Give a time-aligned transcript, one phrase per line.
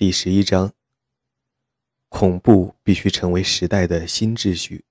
[0.00, 0.72] 第十一章：
[2.08, 4.86] 恐怖必须成为时代的新秩序。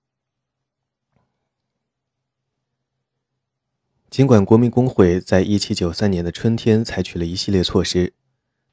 [4.12, 8.14] 尽管国民工会在一七九三年的春天采取了一系列措施，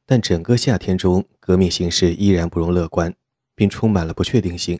[0.05, 3.17] 但整个夏天中，革命形势依然不容乐观，
[3.55, 4.79] 并充满了不确定性。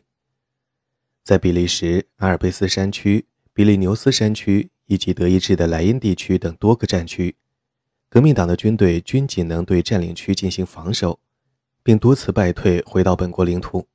[1.23, 7.35] 在比利时阿尔卑斯山区、比利牛斯山区以及德意志的莱茵地区等多个战区，
[8.09, 11.19] 革命党的军队均仅能对占领区进行防守，
[11.87, 13.87] 并多次败退，回到本国领土。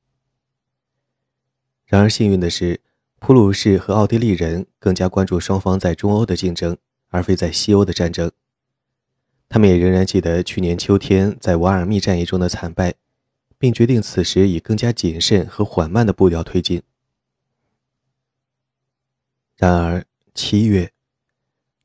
[1.85, 2.81] 然而，幸运的是。
[3.19, 6.75] 普鲁士和奥地利人更加关注双方在中欧的竞争，
[7.09, 8.31] 而非在西欧的战争。
[9.47, 12.95] 他们也仍然记得去年秋天在瓦尔密战役中的惨败，
[13.57, 16.81] 并决定此时以更加谨慎和缓慢的步调推进。
[19.55, 20.91] 然而，七月，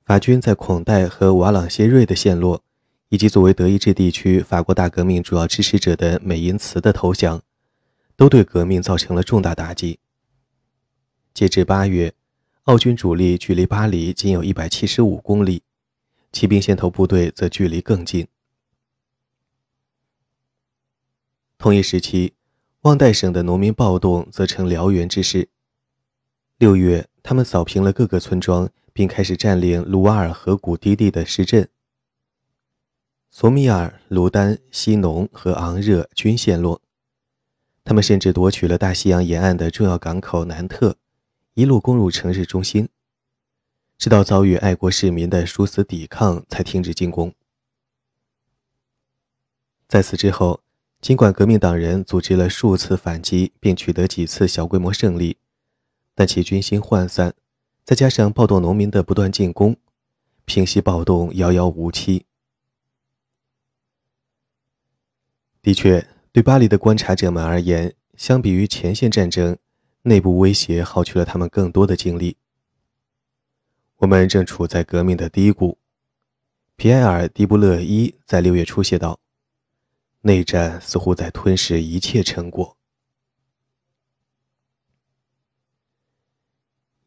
[0.05, 2.65] 法军在孔代和瓦朗谢瑞的陷落，
[3.11, 7.43] 以及作为德意志地区法国大革命主要支持者的美因茨的投降，
[8.17, 9.99] 都对革命造成了重大打击。
[11.33, 12.13] 截至八月，
[12.65, 15.63] 奥军主力距离巴黎仅有一百七十五公里，
[16.33, 18.27] 骑兵先头部队则距离更近。
[21.57, 22.35] 同一时期，
[22.83, 25.49] 旺代省的农民暴动则成燎原之势。
[26.59, 31.69] 六月，他们扫平了各个村庄，并开始占领卢瓦尔河谷低地的市镇。
[33.31, 36.81] 索米尔、卢丹、西农和昂热均陷落。
[37.85, 40.97] 他们甚至夺取了大西洋沿岸的重要港口南特。
[41.55, 42.89] 一路攻入城市中心，
[43.99, 47.35] 直到遭遇爱国市民的殊死抵抗才停止进攻。
[49.89, 50.61] 在此之后，
[51.01, 55.39] 尽管革命党人组织了数次反击，并取得几次小规模胜利，
[56.15, 57.35] 但其军心涣散，
[57.85, 59.77] 再加上暴动农民的不断进攻，
[60.45, 62.27] 平息暴动遥遥无期。
[65.69, 69.59] 的确，对巴黎的观察者们而言，相比于前线战争。
[70.01, 72.39] 内部威胁耗去了他们更多的精力。
[73.97, 75.77] 我们正处在革命的低谷。
[76.77, 79.21] 皮埃尔·迪布勒伊在六月初写道
[80.25, 82.79] ：“内战似乎在吞噬一切成果。”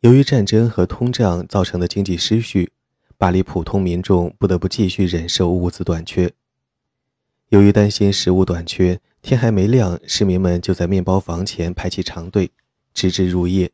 [0.02, 2.72] 由于战争和通胀造成的经济失序，
[3.18, 6.32] 巴黎普通民众不得不继续忍受物资短缺。
[7.52, 12.52] 由于担心食物短缺，天还没亮，市民们就在面包房前排起长队。
[12.94, 13.72] 直至入夜，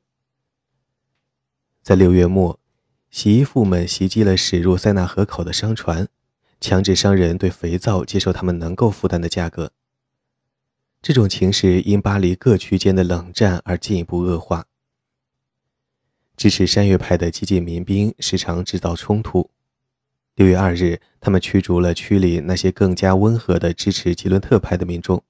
[1.83, 2.59] 在六月末，
[3.11, 6.07] 洗衣妇们袭击了驶入塞纳河口的商船，
[6.59, 9.71] 强制商人对肥皂接受他们能够负担的价格。
[11.01, 14.65] 这种情势因巴黎各区间的冷战而进一步恶化。
[16.35, 19.51] 支持山岳派的激进民兵时常制造冲突。
[20.37, 25.23] 六月二日，他们驱逐了区里那些更加温和的支持吉伦特派的民众。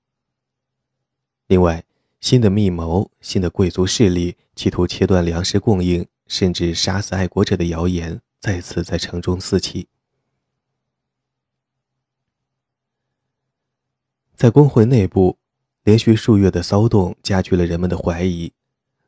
[1.48, 1.86] 另外，
[2.20, 9.88] 新的密谋、新的贵族势力企图切断粮食供应，甚至杀死爱国者的谣言再次在城中四起。
[14.36, 15.38] 在工会内部，
[15.86, 18.52] 连续数月的骚动加剧了人们的怀疑，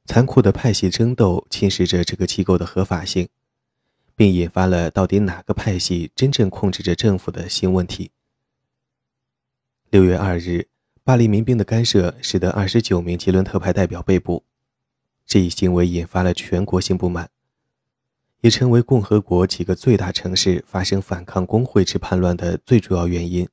[0.05, 3.27] 残酷的派系争斗侵蚀着这个机构的合法性，
[4.19, 8.12] 并引发了到底哪个派系真正控制着政府的新问题。
[9.90, 10.68] 六月二日。
[11.02, 14.44] 巴黎民兵的干涉使得二十九名吉伦特派代表被捕，
[15.25, 17.31] 这一行为引发了全国性不满，
[18.41, 23.47] 也成为共和国几个最大城市发生反抗工会制叛乱的最主要原因。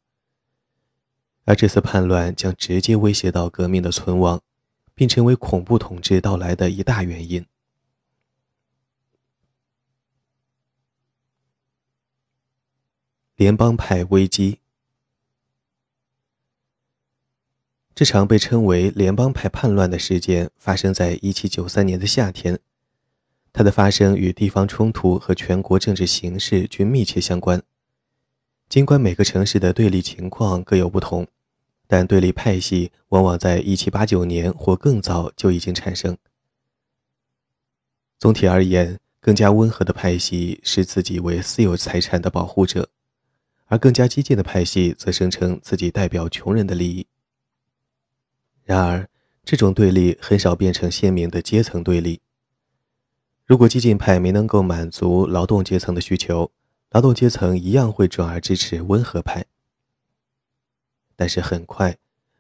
[1.47, 4.43] 而这次叛乱将直接威胁到革命的存亡，
[4.95, 7.47] 并成为恐怖统治到来的一大原因。
[13.37, 14.61] 联邦派危机。
[17.95, 22.59] 这场被称为联邦派叛乱的事件发生在1793年的夏天，
[23.53, 27.63] 它的发生与地方冲突和全国政治形势均密切相关。
[28.71, 31.27] 尽管每个城市的对立情况各有不同，
[31.87, 36.17] 但对立派系往往在1789年或更早就已经产生。
[38.19, 42.89] 总体而言，更加温和的派系视自己为私有财产的保护者，
[43.67, 47.07] 而更加激进的派系则声称自己代表穷人的利益。
[48.65, 49.09] 然而，
[49.45, 52.21] 这种对立很少变成鲜明的阶层对立。
[53.45, 56.51] 如果激进派没能够满足劳动阶层的需求，
[56.91, 59.45] 劳动阶层一样会转而支持温和派。
[61.15, 61.97] 但是很快，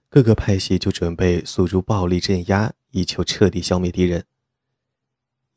[0.09, 4.25] 各个派系就准备诉诸暴力镇压，以求彻底消灭敌人。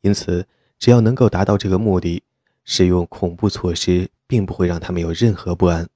[0.02, 0.46] 因此，
[0.78, 2.22] 只要能够达到这个目的，
[2.64, 5.88] 使用恐怖措施并不会让他们有任何不安。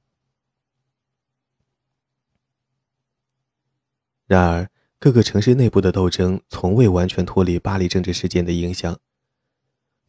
[4.27, 8.99] 然而，各个城市内部的斗争从未完全脱离巴黎政治事件的影响。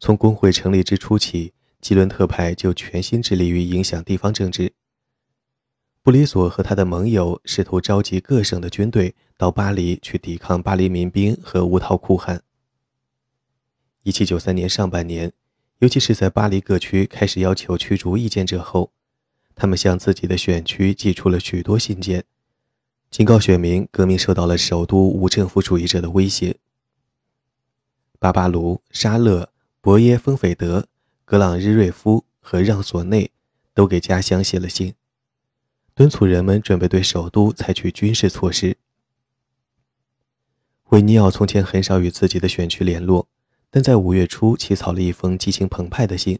[0.00, 4.72] 从工会成立之初起，吉伦特派就全心致力于影响地方政治。
[6.02, 12.42] 布里索和他的盟友试图召集各省的军队到巴黎去抵抗巴黎民兵和无套酷汉。
[14.02, 15.32] 1793年上半年，
[15.78, 18.92] 尤其是在巴黎各区开始要求驱逐意见者后，
[19.54, 22.24] 他们向自己的选区寄出了许多信件，
[23.10, 26.56] 警告选民革命受到了首都无政府主义者的威胁。
[28.18, 29.50] 巴巴卢、沙勒、
[29.82, 30.88] 博耶丰斐德、
[31.26, 33.30] 格朗日瑞夫和让索内
[33.74, 34.94] 都给家乡写了信。
[35.94, 38.78] 敦促人们准备对首都采取军事措施。
[40.88, 43.28] 维尼奥从前很少与自己的选区联络，
[43.70, 46.38] 但在五月初起草了一封激情澎湃的信：“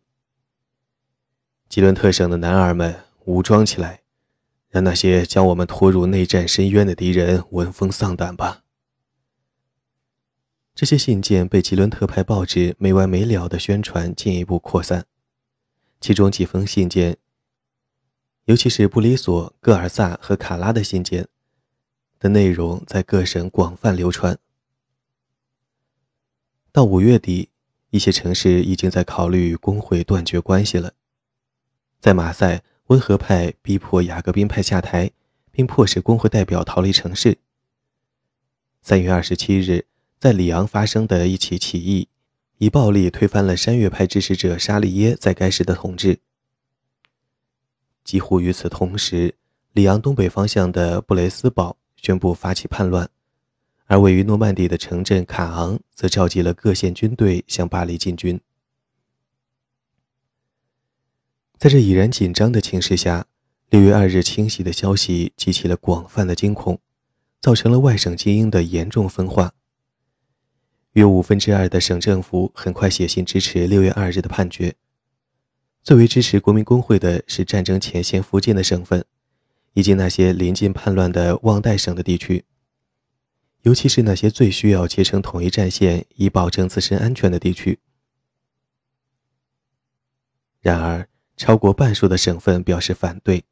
[1.68, 4.02] 吉伦特省的男儿们，武装起来，
[4.68, 8.62] 让那些将我们拖入内战深渊的敌人闻风丧胆吧。”
[10.74, 15.06] 这些信件被吉伦特派报纸没完没了的宣传，进一步扩散。
[16.00, 17.16] 其中几封信件。
[18.44, 21.26] 尤其是布里索、戈尔萨和卡拉的信件
[22.20, 24.38] 的内容在各省广泛流传。
[26.76, 27.48] 到五月底，
[27.88, 30.92] 一些城市已经在考虑与工会断绝关系了。
[32.00, 35.10] 在马赛，温和派逼迫雅各宾派下台，
[35.50, 37.38] 并迫使工会代表逃离城市。
[38.82, 39.86] 三月二十七日，
[40.18, 42.10] 在里昂发生的一起起义，
[42.58, 46.18] 以暴力推翻了山岳派支持者沙利耶在该市的统治。
[48.04, 49.34] 几乎与此同时，
[49.72, 53.08] 里昂东北方向的布雷斯堡宣布发起叛乱，
[53.86, 58.40] 而位于诺曼底的城镇卡昂则召集了各县军队向巴黎进军。
[61.56, 63.26] 在这已然紧张的情势下，
[63.70, 66.80] 六月二日清洗的消息激起了广泛的惊恐，
[67.40, 69.54] 造成了外省精英的严重分化。
[70.92, 74.74] 约五分之二的省政府很快写信支持六月二日的判决。
[75.82, 79.04] 最为支持国民工会的是战争前线附近的省份，
[79.74, 82.44] 以及那些临近叛乱的旺代省的地区，
[83.66, 87.80] 尤其是那些最需要结成统一战线以保证自身安全的地区。
[90.60, 93.42] 然而，超过半数的省份表示反对，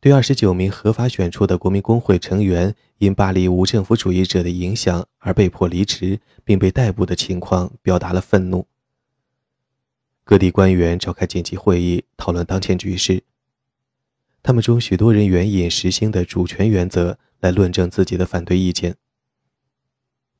[0.00, 8.66] 对二十九名合法选出的国民工会成员因巴黎无政府主义者的影响而被迫离职并被逮捕的情况表达了愤怒。
[10.24, 13.24] 各地官员召开紧急会议，讨论当前局势。
[14.42, 18.96] 他们中许多人援引实行的主权原则来论证自己的反对意见。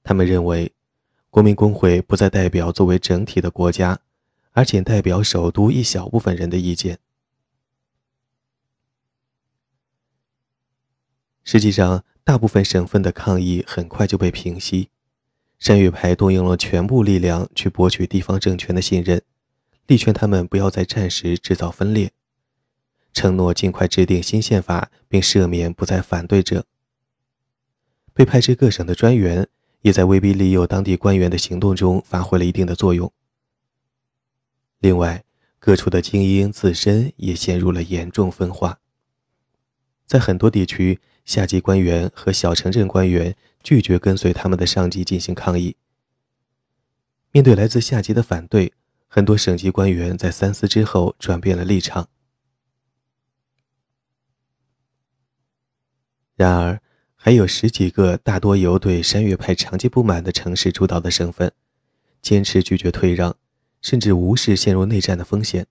[0.02, 0.72] 他们认为，
[1.28, 4.00] 国民工会不再代表作为整体的国家，
[4.52, 6.98] 而仅代表首都一小部分人的意见。
[11.44, 14.90] 实际上，大部分省份的抗议很快就被平息。
[15.58, 19.22] 山岳派动用了全部力量去博取地方政权的信任。
[19.86, 22.12] 力劝他们不要在战时制造分裂，
[23.12, 26.64] 承诺尽快制定新宪法，并赦免不再反对者。
[28.14, 29.48] 被派至各省的专员
[29.82, 33.12] 也在威逼利诱当地官员的行动中发挥了一定的作用。
[34.78, 35.24] 另外，
[35.58, 38.80] 各处的精英自身也陷入了严重分化。
[40.06, 45.76] 在很多地区，下级官员和小城镇官员拒绝跟随他们的上级进行抗议。
[47.30, 48.72] 面对来自下级的反对。
[49.12, 52.08] 很多省级官员在三思之后转变了立场。
[56.36, 56.80] 然而，
[57.22, 61.52] 还有十几个大多由对山岳派长期不满的城市主导的省份，
[62.22, 63.36] 坚持拒绝退让，
[63.82, 65.66] 甚至无视陷入内战的风险。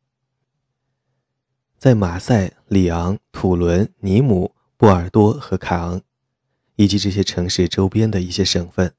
[1.80, 6.04] 在马赛、里昂、土伦、尼姆、波尔多和卡昂，
[6.76, 8.94] 以及这些城市周边的一些省份，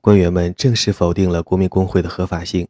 [0.00, 2.66] 官员们正式否定了国民工会的合法性。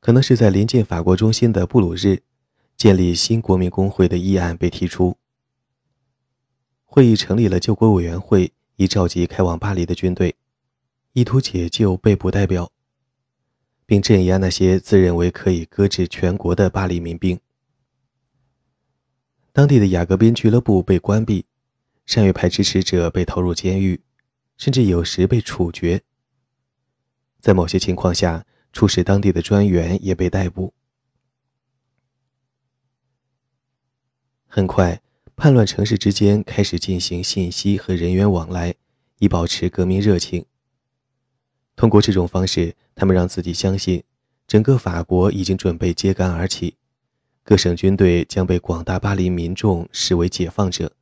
[0.00, 2.24] 可能是在临近法国中心的布鲁日，
[2.76, 5.16] 建立新国民工会的议案被提出。
[6.92, 10.36] 会议成立了救国委员会，以召集开往巴黎的军队，
[11.14, 12.70] 意图解救被捕代表，
[13.86, 17.40] 并镇压那些自认为可以搁置全国的巴黎民兵。
[19.54, 21.46] 当地的雅各宾俱乐部被关闭，
[22.04, 24.02] 善岳派支持者被投入监狱，
[24.58, 26.02] 甚至有时被处决。
[27.40, 28.44] 在某些情况下。
[28.74, 30.72] 出使当地的专员也被逮捕。
[34.46, 35.02] 很快，
[35.42, 38.76] 叛乱城市之间开始进行信息和人员往来，
[39.18, 40.46] 以保持革命热情。
[41.74, 44.04] 通过这种方式，他们让自己相信，
[44.46, 46.76] 整个法国已经准备揭竿而起，
[47.42, 50.92] 各省军队将被广大巴黎民众视为解放者。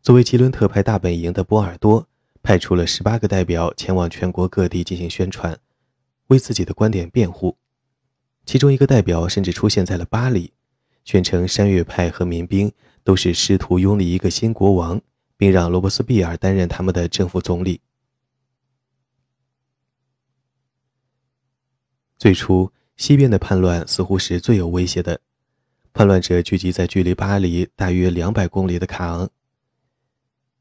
[0.00, 2.06] 作为吉伦特派大本营的波尔多，
[2.44, 5.58] 派出了十八个代表前往全国各地进行宣传，
[6.28, 7.56] 为自己的观点辩护。
[8.44, 10.52] 其中一个代表甚至出现在了巴黎，
[11.06, 12.70] 宣称山岳派和民兵
[13.04, 15.00] 都是试图拥立一个新国王，
[15.36, 17.80] 并让罗伯斯庇尔担任他们的政府总理。
[22.18, 25.20] 最初，西边的叛乱似乎是最有威胁的。
[25.92, 29.30] 叛乱者聚集在距离巴黎大约两百公里的卡昂。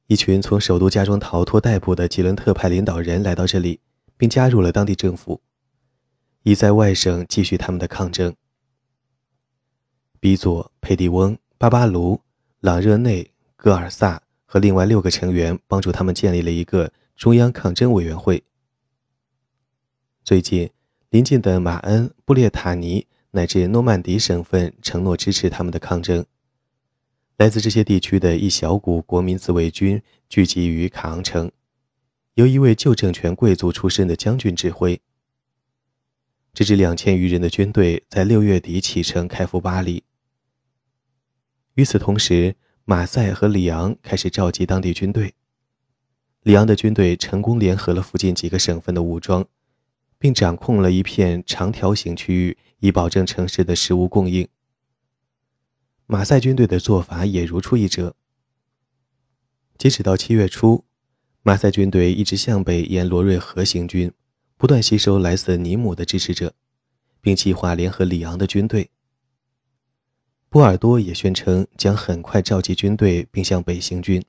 [0.06, 3.80] 一群从首都家中逃脱逮捕的吉伦特派领导人来到这里，
[4.16, 5.42] 并加入了当地政府，
[6.44, 8.36] 以在外省继续他们的抗争。
[10.26, 12.20] 比佐、佩蒂翁、巴巴卢、
[12.60, 18.44] 朗热内、戈尔萨和另外六个成员帮助他们建立了一个中央抗争委员会。
[20.24, 20.72] 最近，
[21.12, 23.06] 邻近的马恩、布列塔尼。
[23.30, 26.26] 乃至诺曼底省份承诺支持他们的抗争。
[27.38, 31.52] 来自这些地区的一小股国民自卫军聚集于卡昂城，
[32.34, 35.00] 由一位旧政权贵族出身的将军指挥。
[36.52, 40.04] 这支两千余人的军队在六月底启程开赴巴黎。
[41.76, 45.34] 与此同时，马赛和里昂开始召集当地军队。
[46.42, 49.48] 里昂的军队成功联合了附近几个省份的武装。
[50.18, 54.48] 并掌控了一片长条形区域，以保证城市的食物供应。
[56.08, 58.16] 马赛军队的做法也如出一辙。
[59.78, 60.86] 截止到七月初，
[61.44, 64.12] 马赛军队一直向北沿罗瑞河行军，
[64.58, 66.54] 不断吸收来自尼姆的支持者，
[67.22, 68.90] 并计划联合里昂的军队。
[70.56, 74.24] 波尔多也宣称将很快召集军队并向北行军。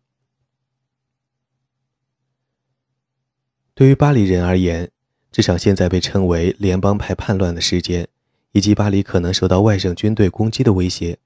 [3.74, 4.90] 对于巴黎人而言，
[5.30, 8.08] 这场现在被称为联邦派叛乱的事件，
[8.50, 11.16] 以及巴黎可能受到外省军队攻击的威胁，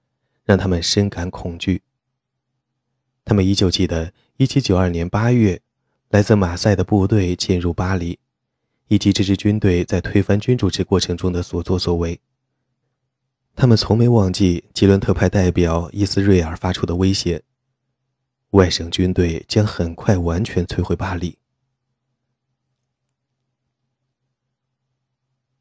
[0.44, 1.80] 让他们深感恐惧。
[3.24, 5.62] 他们依旧记得1792年8月，
[6.10, 8.18] 来自马赛的部队进入巴黎，
[8.88, 12.20] 以及这支军队在推翻君主制过程中的所作所为。
[13.60, 17.42] 他们从没忘记吉伦特派代表伊斯瑞尔发出的威胁：
[18.52, 21.36] 外省军队将很快完全摧毁巴黎。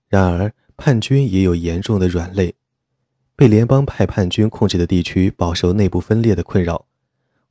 [0.08, 2.56] 然而，叛军也有严重的软肋，
[3.36, 6.86] 被联邦派叛军控制的地区饱受内部分裂的困扰，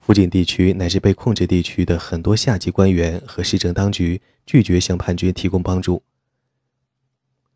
[0.01, 6.03] 附近地区乃至被控制地区的很多下级官员和市政当局拒绝向叛军提供帮助。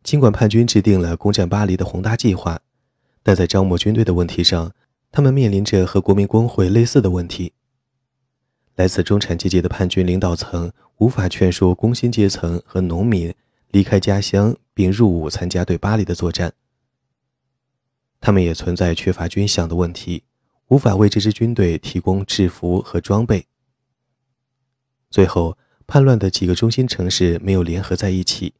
[0.02, 2.60] 尽管叛军制定了攻占巴黎的宏大计划，
[3.22, 4.72] 但在招募军队的问题上，
[5.10, 7.52] 他们面临着和国民工会类似的问题。
[8.74, 13.34] 来自中产阶级的叛军领导层无法劝说工薪阶层和农民。
[13.72, 16.52] 离开家乡并入伍参加对巴黎的作战，
[18.20, 20.24] 他们也存在缺乏军饷的问题，
[20.68, 23.46] 无法为这支军队提供制服和装备。
[25.08, 28.52] 最后，叛乱的几个中心城市没有联合在一起，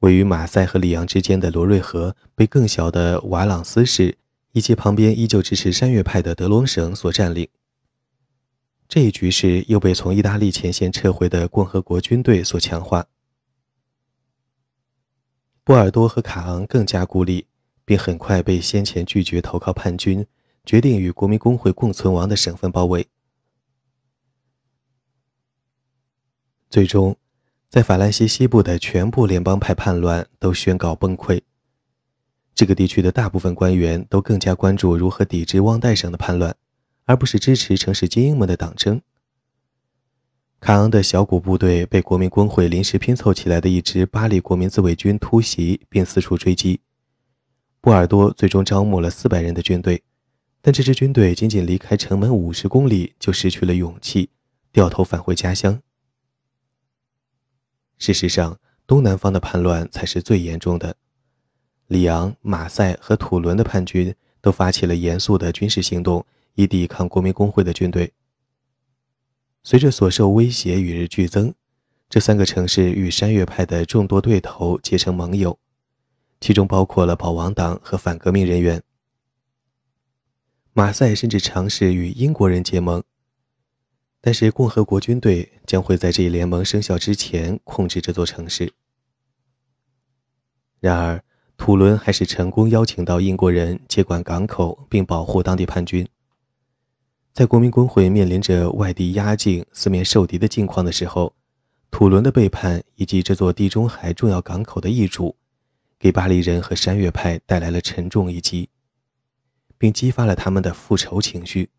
[0.00, 4.18] 位于马赛和里昂之间的罗瑞河被更小的瓦朗斯市
[4.52, 7.48] 以及旁边依旧支持山岳派的德隆省所占领。
[8.88, 13.06] 这一局势又被从意大利前线撤回的共和国军队所强化。
[15.62, 17.46] 波尔多和卡昂更加孤立，
[17.84, 20.26] 并很快被先前拒绝投靠叛军、
[20.64, 23.06] 决定与国民工会共存亡的省份包围。
[26.68, 27.16] 最终，
[27.70, 31.40] 在法兰西西部的全部联邦派叛乱都宣告崩溃。
[32.52, 36.56] 这个地区的大部分官员都更加关注如何抵制旺代省的叛乱，
[37.04, 39.00] 而不是支持城市精英们的党争。
[40.58, 46.80] 卡昂的小股部队被国民工会临时拼凑起来的一支巴黎国民自卫军突袭，并四处追击。
[47.80, 50.02] 波尔多最终招募了四百人的军队，
[50.60, 54.30] 但这支军队仅仅离开城门五十公里就失去了勇气，
[54.72, 55.80] 掉头返回家乡。
[58.00, 60.96] 事实上，东南方的叛乱才是最严重的。
[61.86, 68.12] 里昂、马赛和土伦的叛军都发起了严肃的军事行动，以抵抗国民工会的军队。
[69.62, 71.52] 随着所受威胁与日俱增，
[72.08, 75.58] 这三个城市与山岳派的众多对头结成盟友，
[76.40, 78.82] 其中包括了保王党和反革命人员。
[80.72, 83.02] 马赛甚至尝试与英国人结盟，
[84.20, 88.72] 但是共和国军队将会在这一联盟生效之前控制这座城市。
[90.78, 91.22] 然而，
[91.56, 96.06] 土伦还是成功邀请到英国人接管港口，并保护当地叛军。
[97.32, 101.34] 在国民工会面临着外地压境、四面受敌的境况的时候，
[101.90, 105.36] 土伦的背叛以及这座地中海重要港口的易主，
[105.98, 108.68] 给巴黎人和山岳派带来了沉重一击，
[109.78, 111.70] 并激发了他们的复仇情绪。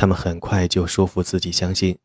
[0.00, 1.98] 他们很快就说服自己相信，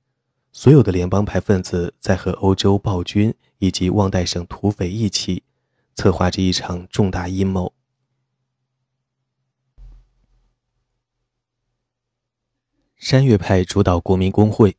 [0.52, 5.44] 所有的联邦派分子在和欧洲暴君以及旺代省土匪一起，
[5.96, 7.72] 策划着一场重大阴谋。
[12.98, 14.76] 山岳派主导国民工会。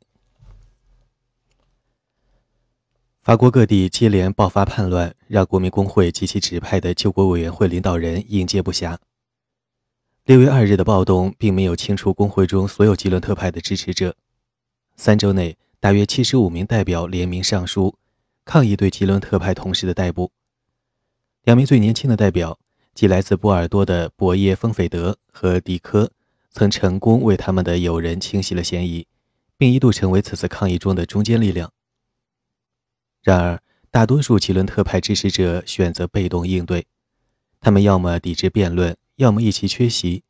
[3.22, 8.98] 法国各地接连爆发叛乱，让国民工会及其指派的救国委员会领导人应接不暇。
[10.26, 14.16] 六月二日的暴动并没有清除工会中所有吉伦特派的支持者。
[14.96, 17.96] 三周内，大约七十五名代表联名上书，
[18.44, 20.32] 抗议对吉伦特派同事的逮捕。
[21.44, 22.58] 两名最年轻的代表，
[22.92, 26.10] 即来自波尔多的博耶丰斐德和迪科，
[26.50, 29.06] 曾成功为他们的友人清洗了嫌疑，
[29.56, 31.72] 并一度成为此次抗议中的中坚力量。
[33.22, 36.84] 然而，大多数吉伦特派支持者选择被动应对，
[37.60, 40.22] 他们要么抵制辩论，要么一起缺席。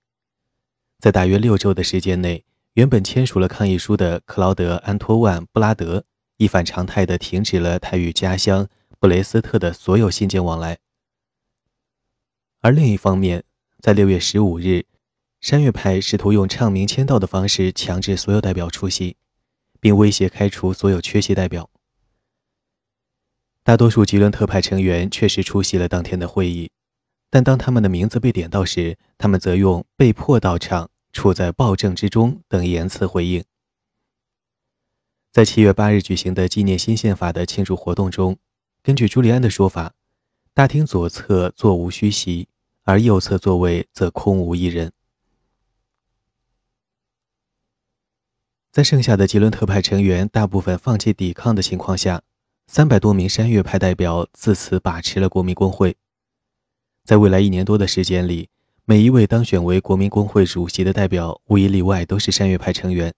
[0.98, 6.04] 在大约六周的时间内，原本签署了抗议书的克劳德·安托万·布拉德
[6.38, 10.78] 一反常态地停止了他与家乡布雷斯特的所有信件往来。
[12.60, 13.44] 而另一方面，
[13.80, 14.86] 在六月十五日，
[15.40, 19.16] 山岳派试图用唱名签到的方式强制所有代表出席，
[19.78, 21.68] 并威胁开除所有缺席代表。
[23.62, 26.70] 大多数吉伦特派成员确实出席了当天的会议，
[27.28, 33.44] 但当他们的名字被点到时，他们则用“被迫到场”“处在暴政之中”等言辞回应。
[35.32, 38.38] 在七月八日举行的纪念新宪法的庆祝活动中，
[38.82, 39.92] 根据朱利安的说法，
[40.54, 42.48] 大厅左侧座无虚席，
[42.84, 44.92] 而右侧座位则空无一人。
[48.72, 52.22] 在剩下的吉伦特派成员大部分放弃抵抗的情况下。
[52.68, 55.96] 三百多名山岳派代表自此把持了国民工会。
[57.06, 58.48] 在未来一年多的时间里，
[58.84, 63.14] 每一位当选为国民工会主席的代表，无一例外都是山岳派成员。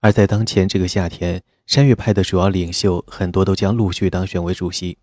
[0.00, 4.96] 而在当前这个夏天，山岳派的主要领袖很多都将陆续当选为主席。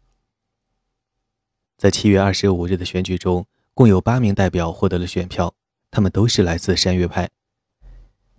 [1.78, 5.54] 在七月二十五日的选举中，共有八名代表获得了选票，
[5.92, 7.30] 他们都是来自山岳派。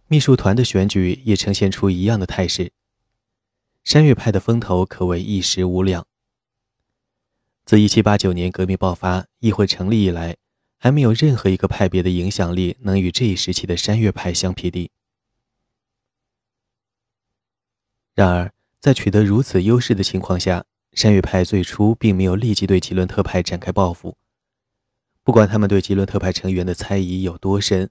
[0.09, 2.73] 秘书团的选举也呈现出一样的态势。
[3.85, 6.05] 山岳派的风头可谓一时无两。
[7.65, 10.37] 自1789年革命爆发、议会成立以来，
[10.79, 14.91] 还没有任何一个派别的影响力能与这一时期的山岳派相匹敌。
[18.15, 24.17] 然而，在取得如此优势的情况下，山岳派最初并没有立即对吉伦特派展开报复。
[25.23, 27.89] 不管他们对吉伦特派成员的猜疑有多深。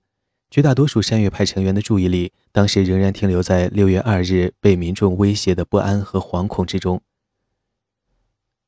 [0.52, 7.02] 绝大多数山岳派成员的注意力当时仍然停留在六月二日被民众威胁的不安和惶恐之中。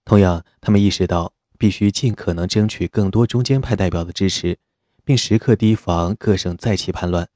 [0.05, 4.59] 同样，他们意识到必须尽可能争取更多中间派代表的支持，
[5.05, 7.29] 并时刻提防各省再起叛乱。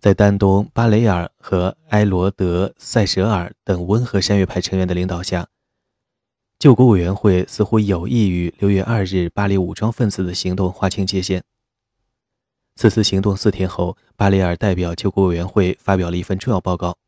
[0.00, 5.48] 在丹东、巴雷尔和埃罗德·塞舍尔等温和山岳派成员的领导下，
[6.58, 11.42] 救国委员会似乎有意与六月二日巴黎武装分子的行动划清界限。
[12.74, 16.98] 此次行动四天后，巴雷尔代表救国委员会发表了一份重要报告。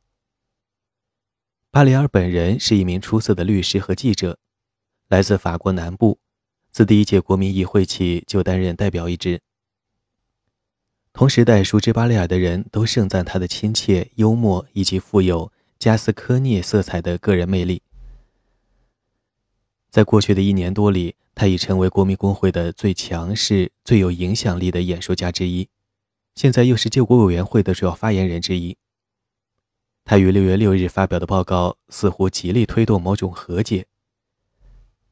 [1.71, 4.39] 巴里尔本人是一名出色的律师和记者，
[5.07, 6.19] 来自法国南部，
[6.73, 9.43] 自第一届国民议会起就担任代表一职。
[11.13, 17.83] 同时代熟知巴里尔的人都盛赞他的亲切、幽默以及富有加斯科涅色彩的个人魅力。
[19.91, 25.69] 在过去的一年多里，他已成为国民工会的最强势、最有影响力的演说家之一，
[26.35, 28.79] 现在又是救国委员会的主要发言人之一。
[30.11, 33.85] 他于六月六日发表的报告似乎极力推动某种和解。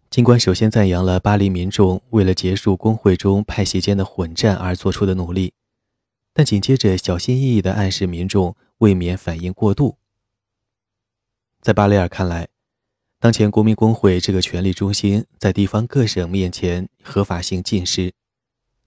[0.08, 5.52] 尽管首先赞扬了巴黎民众为了结束工会中派系间的混战而做出的努力，
[6.32, 9.98] 但紧接着小心翼翼地暗示民众未免反应过度。
[11.60, 12.48] 在巴雷尔看来，
[13.20, 18.14] 当前国民工会这个权力中心在地方各省面前合法性尽失，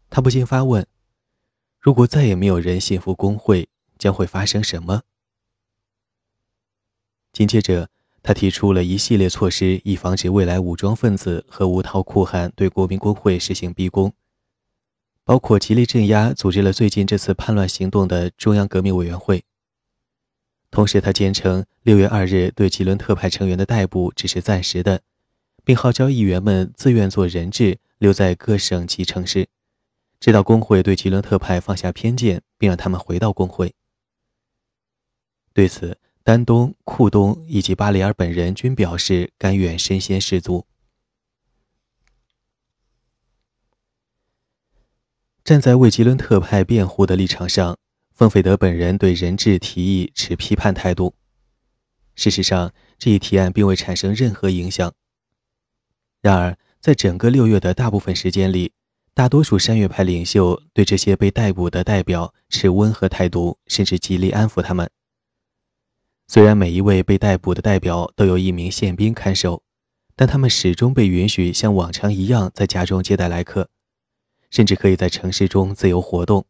[0.10, 0.84] 他不禁发问：
[1.80, 3.70] 如果再也没有人信服工会，
[4.00, 5.04] 将会发生什么？
[7.40, 7.88] 紧接着，
[8.22, 14.12] 他提出了一系列措施，以防止未来武装分子和无套酷汉对国民工会实行逼宫，
[15.24, 19.46] 包括极力镇压组织了最近这次叛乱行动的中央革命委员会。
[20.70, 25.00] 同时，他坚称六月二日对吉伦特派成员的逮捕只是暂时的，
[25.64, 29.48] 并号召议员们自愿做人质，留在各省级城市，
[30.20, 33.74] 直到工会对吉伦特派放下偏见，并让他们回到工会。
[35.54, 35.98] 对此，
[36.30, 40.68] 丹东、库东以及巴里尔本人均表示甘愿身先士卒。
[45.44, 47.80] 站在为吉伦特派辩护的立场上。
[48.20, 51.16] 孟斐德本人对人质提议持批判态度。
[52.14, 54.94] 事实上，这一提案并未产生任何影响。
[56.22, 58.74] 然而，在整个六月的大部分时间里，
[59.16, 64.88] 大多数山岳派领袖对这些被逮捕的代表持温和态度，甚至极力安抚他们。
[66.32, 69.64] 虽然每一位被逮捕的代表都有一名宪兵看守，
[70.16, 73.68] 但他们始终被允许像往常一样在家中接待来客，
[74.52, 76.46] 甚至可以在城市中自由活动。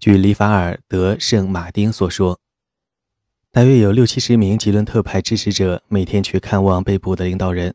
[0.00, 2.40] 据里法尔德圣马丁所说，
[3.52, 7.72] 大约有六七十名吉伦特派支持者每天去看望被捕的领导人。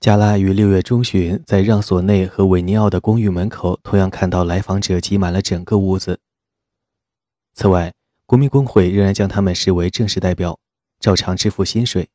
[0.00, 6.20] 加拉于六月中旬在让索内和韦尼奥的公寓门口，同样看到来访者挤满了整个屋子。
[7.52, 7.92] 此外，
[8.26, 10.58] 国民工会仍然将他们视为正式代表，
[10.98, 12.08] 照常支付薪水。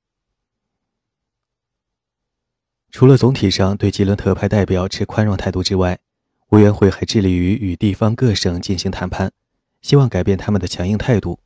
[2.91, 5.99] 除了总体上对吉伦特派代表持宽容态度之外，
[6.49, 9.31] 委员会还致力于与地方各省进行谈判，
[9.81, 11.39] 希望改变他们的强硬态度。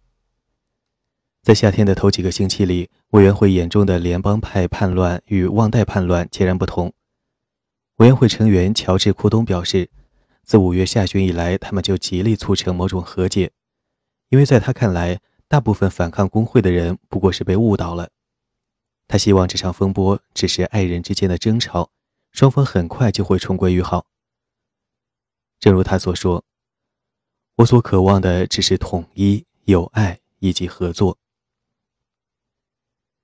[1.42, 6.94] 在夏天的头几个星期里，委员会眼中的联邦派叛乱与旺代叛乱截然不同。
[7.98, 9.90] 委员会成员乔治·库东表示，
[10.42, 13.52] 自五月下旬以来，他们就极力促成某种和解，
[14.34, 18.10] 因为在他看来，大部分反抗工会的人不过是被误导了。
[19.08, 21.92] 他希望这场风波只是爱人之间的争吵，
[22.32, 24.08] 双方很快就会重归于好。
[25.60, 26.44] 正如他所说
[27.58, 31.20] ：“我所渴望的只是统一、友爱以及合作。”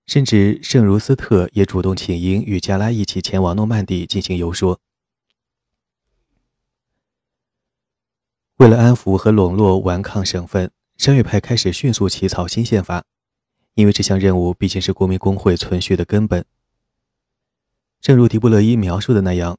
[0.05, 4.79] 甚至圣茹斯特也主动请缨与加拉一起前往诺曼底进行游说。
[8.57, 13.05] 为了安抚和笼络顽抗省份，商业派开始迅速起草新宪法，
[13.73, 16.43] 因为这项任务毕竟是国民工会存续的根本。
[18.01, 19.57] 正如迪布勒伊描述的那样。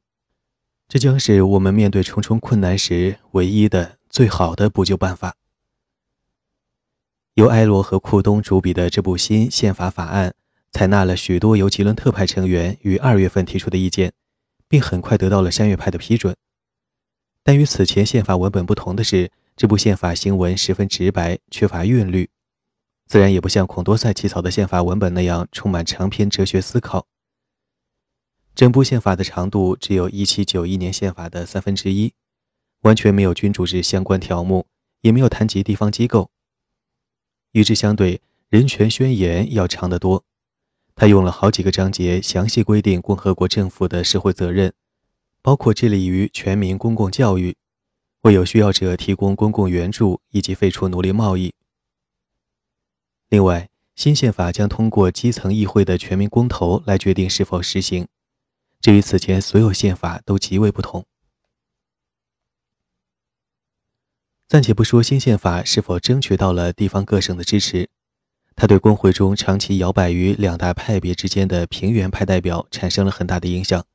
[0.86, 5.36] 这将是我们面对重重困难时唯一的、最好的补救办法。
[7.34, 10.34] 由埃罗和库东主笔的这部新宪法法案，
[10.72, 14.12] 采纳了许多由吉伦特派成员于二月份提出的意见，
[14.68, 16.36] 并很快得到了山岳派的批准。
[17.42, 22.30] 但与此前宪法文本不同的是，这部宪法行文十分直白，缺乏韵律，
[23.06, 27.06] 自然也不像孔多塞起草的宪法文本那样充满长篇哲学思考。
[28.54, 32.14] 整部宪法的长度只有一七九一年宪法的三分之一，
[32.80, 34.66] 完全没有君主制相关条目，
[35.02, 36.30] 也没有谈及地方机构。
[37.52, 40.24] 与之相对，人权宣言要长得多，
[40.94, 44.72] 他用了好几个章节详细规定共和国政府的社会责任，
[45.42, 47.58] 包括致力于全民公共教育，
[48.22, 51.54] 为有需要者提供公共援助，以及废除奴隶贸易。
[53.28, 58.08] 另外，新宪法将通过基层议会的全民公投来决定是否实行。
[58.80, 61.04] 这与此前所有宪法都极为不同。
[64.48, 67.88] 暂且不说新宪法是否争取到了地方各省的支持，
[68.56, 73.86] 它对工会中长期摇摆于两大派别之间的平原派代表产生了很大的影响。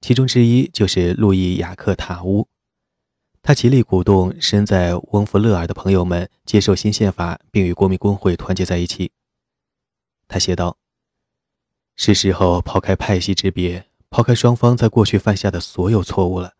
[0.00, 2.48] 其中之一就是路易·雅克·塔乌，
[3.46, 9.12] 他极力鼓动身在翁弗勒尔的朋友们接受新宪法，并与国民工会团结在一起。
[10.26, 10.76] 他写道
[11.94, 16.54] ：“是时候抛开派系之别。”抛开双方在过去犯下的所有错误了，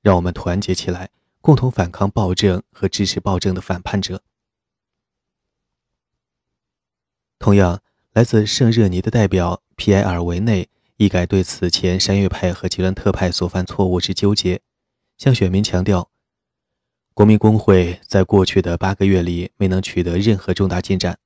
[0.00, 4.22] 让我们团结起来，共同反抗暴政和支持暴政的反叛者。
[7.40, 14.60] 同样，来自圣热尼的代表皮埃尔维内一改对此前山岳派和吉伦特派所犯错误之纠结，
[15.16, 16.08] 向选民强调，
[17.18, 21.18] 国民工会在过去的八个月里没能取得任何重大进展。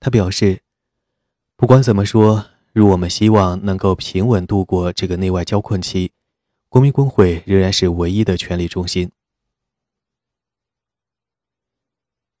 [0.00, 0.62] 他表示，
[1.58, 2.46] 不管怎么说。
[2.72, 6.12] 如我们希望能够平稳度过这个内外交困期，
[6.70, 9.12] 国民工会仍然是唯一的权力中心。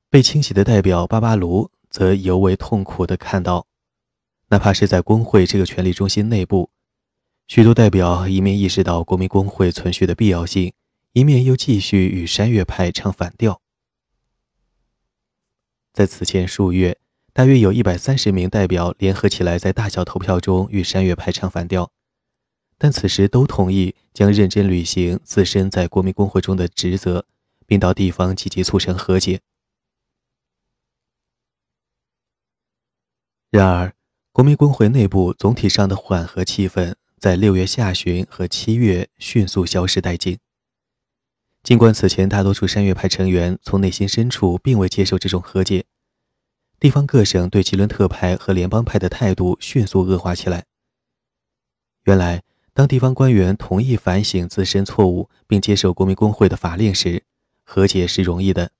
[0.08, 3.66] 被清洗的代表巴巴卢则尤为痛苦地看到，
[4.48, 6.70] 哪怕是在工会这个权力中心内部，
[7.46, 10.72] 许多代表一面意识到国民工会存续的必要性，
[11.12, 13.60] 一面又继续与山岳派唱反调。
[15.92, 16.98] 在此前数月。
[17.34, 21.90] 大约有一百三十名代表联合起来，在大小投票中与山岳派唱反调，
[22.76, 27.24] 但此时都同意将认真履行自身在国民工会中的职责，
[27.64, 29.40] 并到地方积极促成和解。
[33.48, 33.94] 然而，
[34.30, 40.38] 国民工会内部总体上的缓和气氛在六月下旬和七月迅速消失殆尽。
[41.62, 45.84] 尽管此前大多数山岳派成员从内心深处并未接受这种和解。
[46.80, 50.64] 地方各省对吉伦特派和联邦派的态度迅速恶化起来。
[52.04, 52.42] 原来，
[52.74, 57.22] 当地方官员同意反省自身错误并接受国民工会的法令时，
[57.62, 58.70] 和解是容易的；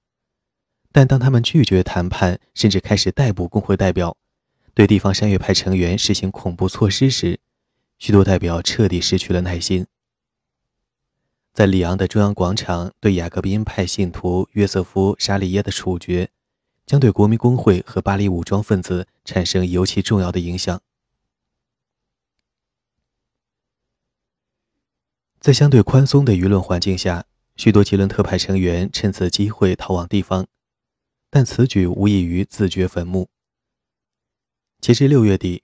[0.91, 4.17] 但当他们拒绝谈判，甚至开始逮捕工会代表，
[4.75, 7.39] 对地方山岳派成员实行恐怖措施时，
[7.99, 9.87] 许多代表彻底失去了耐心。
[11.53, 16.31] 在里昂的中央广场，对雅各宾派信徒约瑟夫·沙利耶的处决，
[16.87, 20.81] 将对国民工会和巴黎武装分子产生尤其重要的影响。
[25.41, 30.47] 在相对宽松的舆论环境下，许多吉伦特派成员趁此机会逃往地方，
[31.29, 33.29] 但此举无异于自掘坟墓。
[34.81, 35.63] 截至六月底，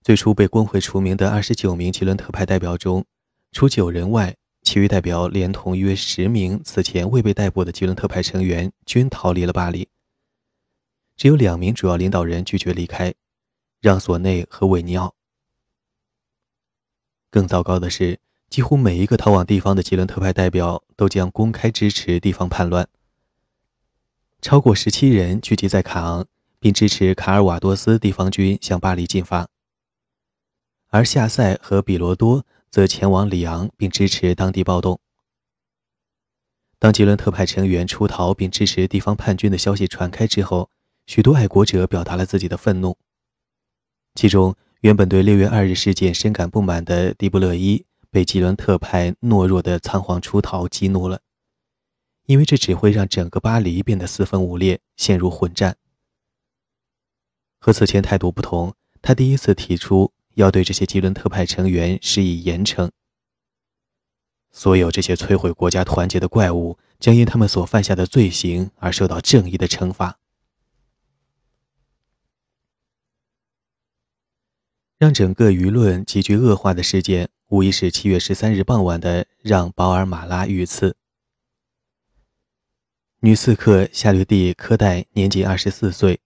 [0.00, 3.04] 最初被工会除名的二十九名吉伦特派代表中，
[3.52, 4.34] 除九人外。
[4.66, 9.88] 其余代表连同约十名此前未被逮捕的吉伦特派成员均逃离了巴黎。
[11.16, 13.14] 只有两名主要领导人拒绝离开，
[13.80, 15.14] 让·索内和韦尼奥。
[17.30, 18.18] 更糟糕的是，
[18.50, 22.88] 几乎每一个逃往地方的吉伦特派代表都将公开支持地方叛乱。
[24.42, 26.26] 超过十七人聚集在卡昂，
[26.58, 29.46] 并支持卡尔瓦多斯地方军向巴黎进发，
[30.88, 32.44] 而夏塞和比罗多。
[32.70, 35.00] 则前往里昂并支持当地暴动。
[36.78, 40.70] 当吉伦特派成员出逃并支持地方叛军的消息传开之后，
[41.06, 42.98] 许多爱国者表达了自己的愤怒。
[44.14, 51.22] 其中，原本对六月二日事件深感不满的迪布勒伊被吉伦特派懦弱的仓皇出逃激怒了，
[52.26, 55.76] 因为这只会让整个巴黎变得四分五裂，陷入混战。
[57.58, 60.12] 和此前态度不同，他第一次提出。
[60.36, 62.90] 要对这些吉伦特派成员施以严惩。
[64.50, 70.18] 所有这些摧毁国家团结的怪物将因他们所犯下的罪行而受到正义的惩罚。
[74.98, 80.96] 让整个舆论急剧恶化的事件，无疑是七月十三日傍晚的让·保尔马拉遇刺。
[83.20, 86.20] 女刺客夏绿蒂·科代年仅二十四岁，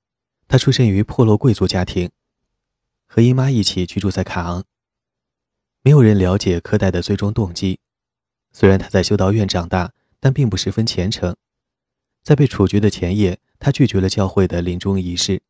[0.47, 2.11] 她出身于破落贵族家庭。
[3.13, 4.63] 和姨妈一起居住在卡昂。
[5.83, 7.81] 没有人了解柯代的最终动机。
[8.53, 11.35] 虽然他在修道院长大，但并不十分虔诚。
[12.23, 15.43] 在被处决的前夜，他拒绝了教会的临终仪式。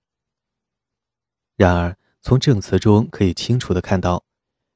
[1.55, 4.25] 然而，从证词中可以清楚地看到，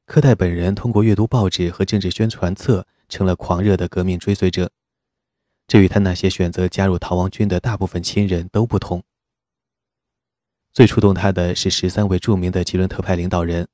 [0.05, 4.71] 柯代本人通过阅读报纸和政治宣传册，成了狂热的革命追随者。
[5.67, 9.03] 这与他那些选择加入逃亡军的大部分亲人都不同。
[10.75, 13.69] 最触动他的是十三位著名的吉伦特派领导人，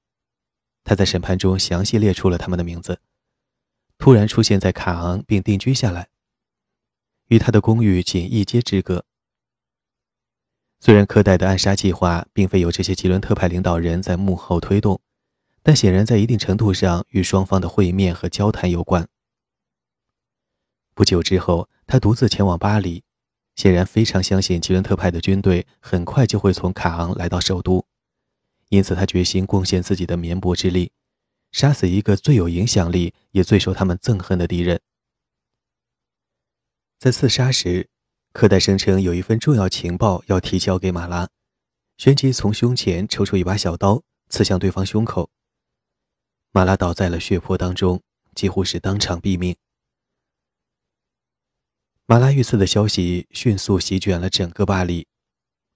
[0.85, 3.01] 他在审判中详细列出了他们的名字。
[3.97, 6.11] 突然出现在卡昂并定居下来，
[7.29, 9.07] 与他的公寓仅一街之隔。
[10.79, 15.01] 虽然柯代的暗杀计划并非由这些吉伦特派领导人在幕后推动，
[15.63, 19.09] 但显然在一定程度上与双方的会面和交谈有关。
[20.93, 23.05] 不久之后，他独自前往巴黎。
[23.57, 27.87] 显然非常相信吉伦特派的军队很快就会从卡昂来到首都，
[28.69, 30.93] 因此他决心贡献自己的绵薄之力，
[31.53, 34.81] 杀死一个最有影响力也最受他们憎恨的敌人。
[36.99, 37.89] 在刺杀时，
[38.33, 41.29] 柯代声称有一份重要情报要提交给马拉，
[41.99, 45.31] 旋即从胸前抽出一把小刀，刺向对方胸口。
[46.53, 48.03] 马拉倒在了血泊当中，
[48.35, 49.57] 几乎是当场毙命。
[52.11, 55.07] 马拉遇刺的消息迅速席卷了整个巴黎。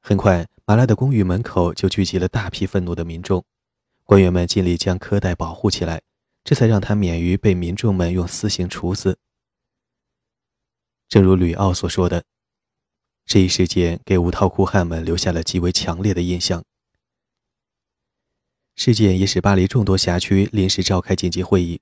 [0.00, 3.44] 很快，马拉的公寓门口就聚集了大批愤怒的民众。
[4.02, 6.02] 官员们尽力将科代保护起来，
[6.42, 9.16] 这才让他免于被民众们用私刑处死。
[11.08, 12.24] 正如吕奥所说的，
[13.24, 16.64] 这一事件给无套库汉们留下了极为强烈的印象。
[18.74, 21.80] 事件也使巴黎众多辖区临时召开紧急会议。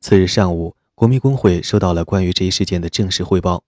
[0.00, 0.74] 次日上午。
[0.98, 3.62] 国民工会收到了关于这一事件的正式汇报。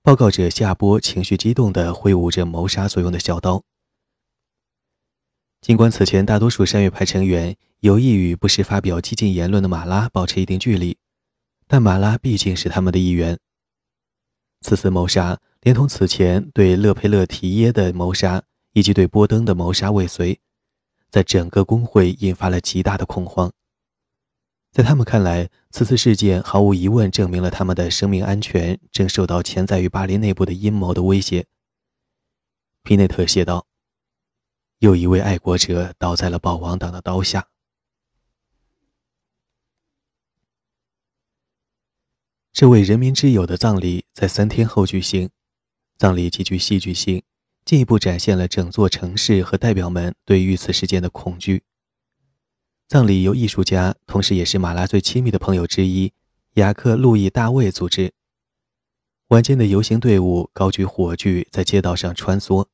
[0.00, 3.64] 报告者夏波情绪激动地挥舞着谋杀所用的小刀。
[5.60, 10.96] 尽管此前大多数山岳派成员有意与不时发表激进言论的马拉保持一定距离，
[11.66, 13.36] 但马拉毕竟是他们的一员。
[14.60, 18.40] 此次谋杀，连同此前对勒佩勒提耶的谋杀
[18.72, 20.38] 以及对波登的谋杀未遂，
[21.10, 23.50] 在整个工会引发了极大的恐慌。
[24.72, 31.44] 在他们看来，此次事件毫无疑问证明了他们的生命安全正受到潜在于巴黎内部的阴谋的威胁。
[32.82, 33.66] 皮内特写道
[34.80, 37.48] ：“又一位爱国者倒在了保王党的刀下。”
[42.50, 45.28] 这位人民之友的葬礼在三天后举行，
[45.98, 47.22] 葬礼极具戏剧性，
[47.66, 51.62] 进一步展现了整座城市和代表们对遇刺事件的恐惧。
[52.92, 56.12] 葬礼由艺术家，同时也是马拉最亲密的朋友之一
[56.56, 58.12] 雅克·路易·大卫组织。
[59.28, 62.66] 晚间的游行队伍高举火炬，在街道上穿梭。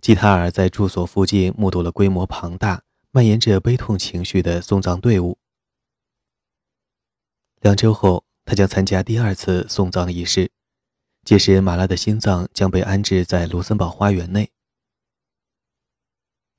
[0.00, 5.38] 吉塔尔在住所附近目睹了规模庞大、蔓延着悲痛情绪的送葬队伍。
[7.60, 10.50] 两周后，他将参加第二次送葬仪式，
[11.22, 14.50] 届时马拉的心脏将被安置在卢森堡花园内。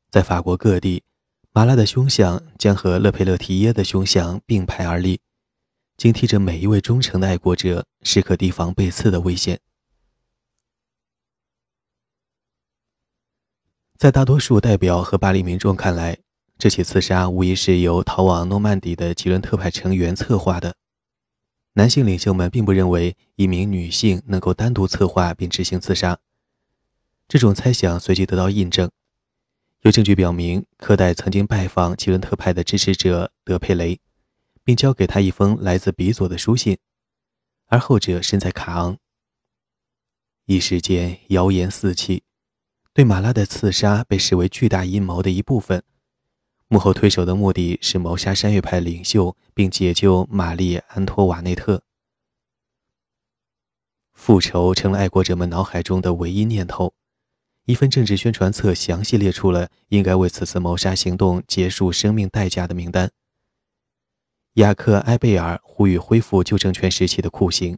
[0.10, 1.04] 在法国各地，
[1.58, 5.22] 马拉的胸像将和勒佩勒提耶的胸像并排而立。
[5.96, 9.62] 警惕着每一位忠诚的爱国者，时刻提防被刺的危险。
[13.98, 16.18] 在大多数代表和巴黎民众看来，
[16.58, 20.76] 这起刺杀无疑是由逃往诺曼底的吉伦特派成员策划的。
[21.76, 26.20] 男性领袖们并不认为一名女性能够单独策划并执行刺杀。
[27.30, 28.92] 这种猜想随即得到印证。
[29.86, 34.00] 有证据表明，科代曾经拜访吉伦特派的支持者德佩雷。
[34.64, 36.80] 并交给他一封来自比佐的书信，
[37.68, 38.98] 而后者身在卡昂。
[40.46, 42.24] 一时间，谣言四起，
[42.94, 45.84] 对马拉的刺杀被视为巨大阴谋的一部分。
[46.68, 51.84] 幕后推手的目的是谋杀山岳派领袖，并解救玛丽·安托瓦内特。
[54.14, 56.96] 复仇成了爱国者们脑海中的唯一念头。
[57.66, 63.12] 一份政治宣传册详细列出了应该为此次谋杀行动结束生命代价的名单。
[64.54, 67.78] 雅克·埃贝尔呼吁恢复旧政权时期的酷刑，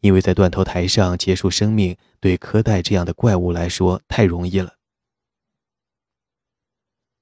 [0.00, 4.74] 因为在断头台上结束生命，对科代这样的怪物来说太容易了。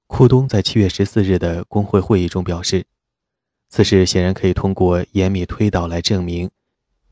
[0.07, 2.87] 库东在七月十四日的工会会议中表示，
[3.69, 6.51] 此事显然可以通过严密推导来证明，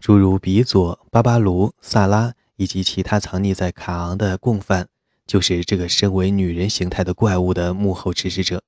[0.00, 4.88] 诸如比佐、巴巴卢、萨拉以及其他藏匿在卡昂的共犯，
[5.26, 8.62] 就是这个身为女人形态的怪物的幕后指使者。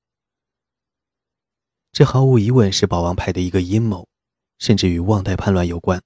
[1.91, 4.07] 这毫无疑问是保王派的一个阴谋，
[4.57, 6.01] 甚至与旺代叛乱有关。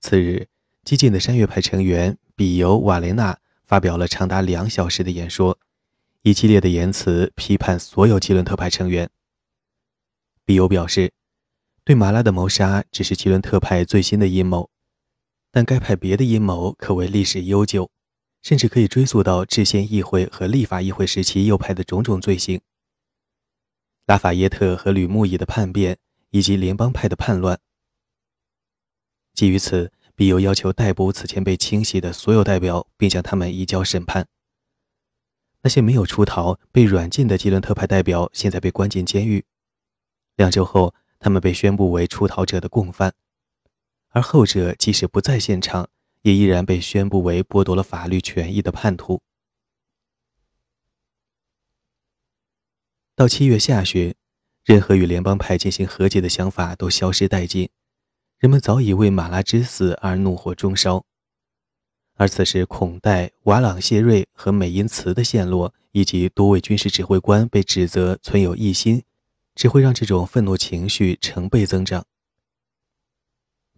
[0.00, 0.48] 次日，
[0.82, 5.58] 激进的山岳派成员比尤·瓦雷纳发表了长达两小时的演说，
[6.22, 9.08] 以激烈的言辞批判所有吉伦特派成员。
[10.44, 11.12] 比尤表示，
[11.84, 14.68] 对马拉的谋杀只是吉伦特派最新的阴谋，
[15.50, 17.90] 但该派别的阴谋可谓历史悠久，
[18.42, 22.60] 甚至可以追溯到制宪议会和立法议会时期右派的种种罪行。
[24.06, 25.98] 拉法耶特和吕穆伊的叛变，
[26.30, 27.58] 以及联邦派的叛乱。
[29.34, 34.26] 基于此，比尤要求逮捕此前被清洗的所有代表，并将他们移交审判。
[35.62, 39.44] 那些没有出逃、被软禁的吉伦特派代表，现在被关进监狱。
[40.36, 43.14] 两周后，他们被宣布为出逃者的共犯，
[44.10, 45.88] 而后者即使不在现场，
[46.22, 49.22] 也依然被宣布为剥夺了法律权益的叛徒。
[53.14, 54.14] 到七月下旬，
[54.64, 57.68] 任何与联邦派进行和解的想法都消失殆尽。
[58.38, 61.04] 人们早已为马拉之死而怒火中烧，
[62.14, 69.04] 而此时孔代、瓦朗谢瑞和美因茨的陷落，以及多位军事指挥官被指责存有异心，
[69.54, 72.06] 只会让这种愤怒情绪成倍增长。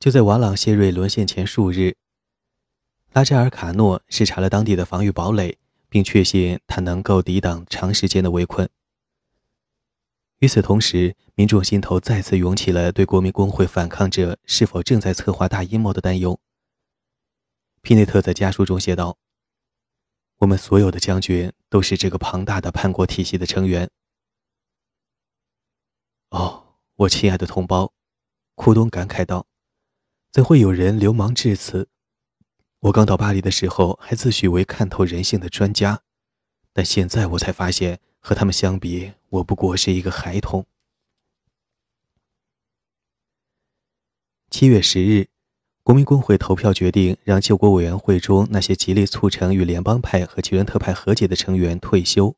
[0.03, 1.97] 就在瓦朗谢瑞沦陷前数日，
[3.13, 5.57] 拉扎尔卡诺视察了当地的防御堡垒，
[5.89, 8.69] 并确信他能够抵挡长时间的围困。
[10.41, 16.41] 与此同时，民众心头再次涌起了对国民工会反抗者是否正在策划大阴谋的担忧。
[17.81, 19.17] 皮内特在家书中写道
[20.39, 23.89] ：“我们所有的将军都是这个庞大的叛国体系的成员。”
[26.31, 27.93] 哦，我亲爱的同胞，
[28.57, 29.47] 库东感慨道
[30.33, 31.89] ：“怎会有人流氓至此？
[32.81, 36.03] 我刚到巴黎的时候还自诩为看透人性的专家，
[36.73, 40.65] 但现在我才发现。”和他们相比，我不过是一个孩童。
[44.49, 45.27] 七月十日，
[45.83, 52.37] 国民工会投票决定让救国委员会中那些极力促成与联邦派和吉伦特派和解的成员退休。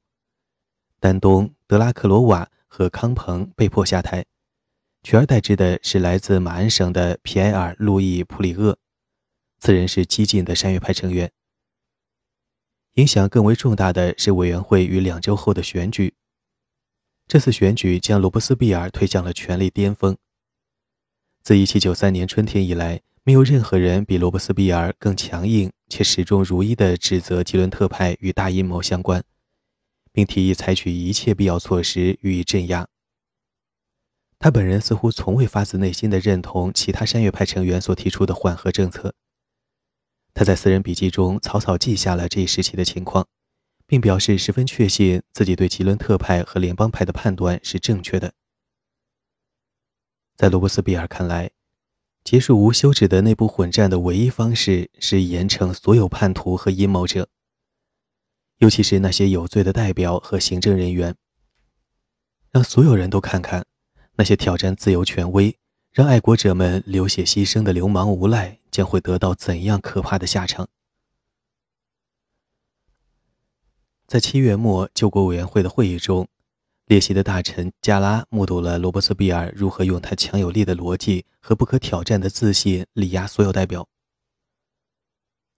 [0.98, 4.24] 丹东、德拉克罗瓦和康彭被迫下台，
[5.04, 8.78] 取而代之的是来自马恩省的皮埃尔·路易·普里厄，
[9.60, 11.30] 此人是激进的山岳派成员。
[12.94, 16.14] 影响更为重大的是委员会于两周后的选举。
[17.28, 20.16] 这次选举将罗伯斯庇尔推向了权力巅峰。
[21.42, 29.22] 自1793年春天以来，没有任何人比罗伯斯庇尔更强硬且始终如一地指责吉伦特派与大阴谋相关，
[30.12, 32.88] 并提议采取一切必要措施予以镇压。
[34.44, 39.14] 他本人似乎从未发自内心的认同其他山岳派成员所提出的缓和政策。
[40.34, 43.26] 他在私人笔记中草草记下了这一时期的情况，
[43.86, 48.34] 并表示十分确信自己对吉伦特派和联邦派的判断是正确的。
[50.36, 51.50] 在罗伯斯比尔看来，
[52.22, 57.30] 结束无休止的内部混战的唯一方式是严惩所有叛徒和阴谋者，
[58.58, 61.16] 尤其是那些有罪的代表和行政人员。
[62.50, 63.64] 让所有人都看看，
[64.16, 65.58] 那些挑战自由权威、
[65.90, 70.68] 让爱国者们流血牺牲的流氓无赖将会得到怎样可怕的下场。
[74.06, 76.28] 在七月末救国委员会的会议中，
[76.86, 83.88] 列席的大臣加拉目睹了罗伯斯比尔如何用他强有力的逻辑和不可挑战的自信力压所有代表。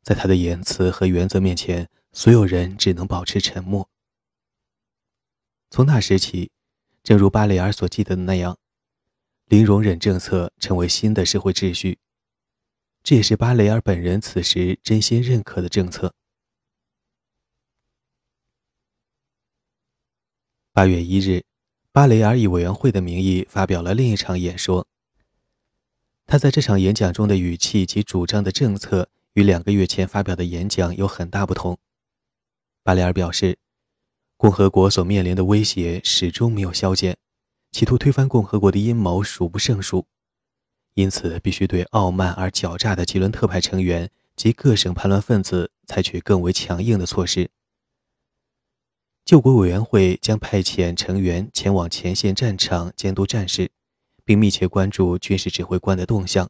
[0.03, 3.91] 在他的言辞和原则面前，所有人只能保持沉默。
[5.69, 6.53] 从那时起，
[7.07, 8.59] 正如巴雷尔所记得的那样，
[9.45, 12.01] 零容忍政策成为新的社会秩序。
[13.05, 16.13] 这也是巴雷尔本人此时真心认可的政策。
[20.73, 21.45] 八月一日，
[21.93, 24.89] 巴雷尔以委员会的名义发表了另一场演说。
[26.27, 31.79] 他在这场演讲中的语气及主张的政策与两个月前发表的演讲有很大不同。
[32.83, 33.57] 巴雷尔表示，
[34.39, 37.17] 共和国所面临的威胁始终没有消减，
[37.73, 40.07] 企图推翻共和国的阴谋数不胜数，
[40.93, 47.51] 因此必须对傲慢而狡诈的吉伦特派成员及各省叛乱分子采取更为强硬的措施。
[49.25, 53.71] 救国委员会将派遣成员前往前线战场监督战事，
[54.23, 56.49] 并密切关注军事指挥官的动向。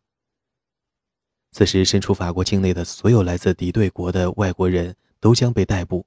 [1.52, 6.04] 此时，身处法国境内的所有来自敌对国的外国人都将被逮捕。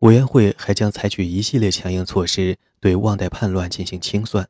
[0.00, 4.48] 委员会还将采取一系列强硬措施，对旺代叛乱进行清算，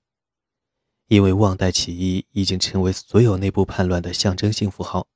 [1.06, 5.06] 因为旺代起义已经成为所有内部叛乱的象征性符号。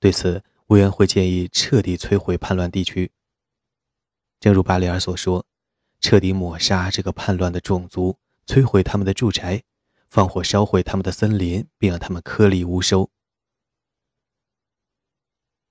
[0.00, 3.12] 对此，委员会建议彻底摧毁叛乱地区。
[4.40, 5.46] 正如巴里尔所说，
[6.00, 9.62] 彻底抹杀这个叛乱的种族，摧毁他们的住宅，
[10.08, 13.08] 放火烧毁他们的森林，并让他们颗粒无收。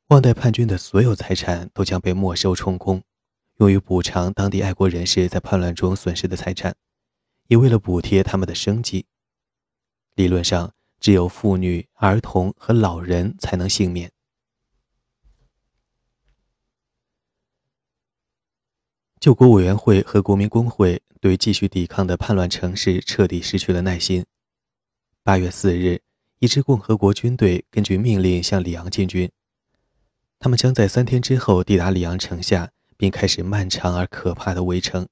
[0.08, 3.04] 旺代叛军的所有财产都将被没收充公，
[3.60, 6.74] 用于补偿当地爱国人士在叛乱中损失的财产，
[7.48, 9.06] 也为了补贴他们的生计。
[10.16, 14.10] 理论上，只有妇女、儿童和老人才能幸免。
[19.20, 24.26] 救国委员会和国民工会对继续抵抗的叛乱城市彻底失去了耐心。
[25.22, 26.02] 八月四日，
[26.40, 29.30] 一支共和国军队根据命令向里昂进军，
[30.40, 35.08] 他们将在三天之后抵达里昂城下，并开始漫长而可怕的围城。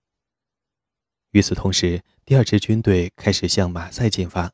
[1.31, 4.51] 与此同时，第二支军队开始向马赛进发，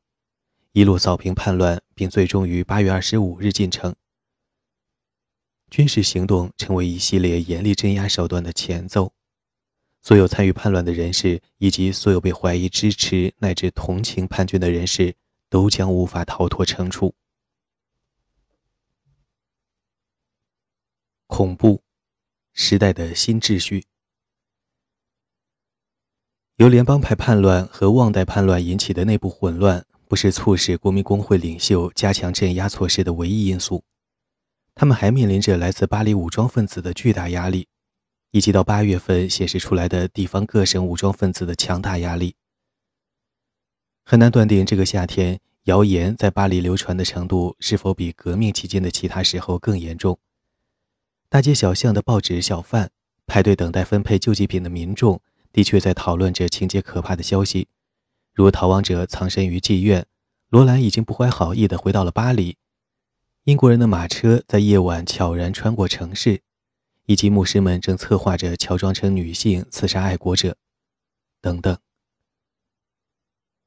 [0.74, 3.96] 一路扫平叛乱，并最终于八月二十五日进城。
[5.72, 9.12] 军事行动成为一系列严厉镇压手段的前奏。
[10.00, 15.16] 所有参与叛乱的人士，以及所有被怀疑支持乃至同情叛军的人士，
[15.50, 17.16] 都将无法逃脱惩处。
[21.26, 21.82] 恐怖，
[22.54, 23.86] 时代的新秩序。
[26.58, 33.84] 由联邦派叛乱和旺代叛乱引起的内部混乱，不是促使国民工会领袖加强镇压措施的唯一因素，
[34.76, 37.68] 他们还面临着来自巴黎武装分子的巨大压力。
[38.36, 42.36] 以及到八月份显示出来的地方各省武装分子的强大压力，
[44.04, 50.18] 很难断定这个夏天谣言在巴黎流传的程度是否比革命期间的其他时候更严重。
[51.34, 52.92] 大街小巷的报纸小贩、
[53.26, 55.20] 排队等待分配救济品的民众，
[55.52, 57.68] 的确在讨论着情节可怕的消息，
[58.36, 60.06] 如逃亡者藏身于妓院，
[60.50, 62.58] 罗兰已经不怀好意地回到了巴黎，
[63.46, 66.44] 英国人的马车在夜晚悄然穿过城市。
[67.08, 70.56] 以及牧师们正策划着乔装成女性刺杀爱国者，
[71.42, 71.76] 等等。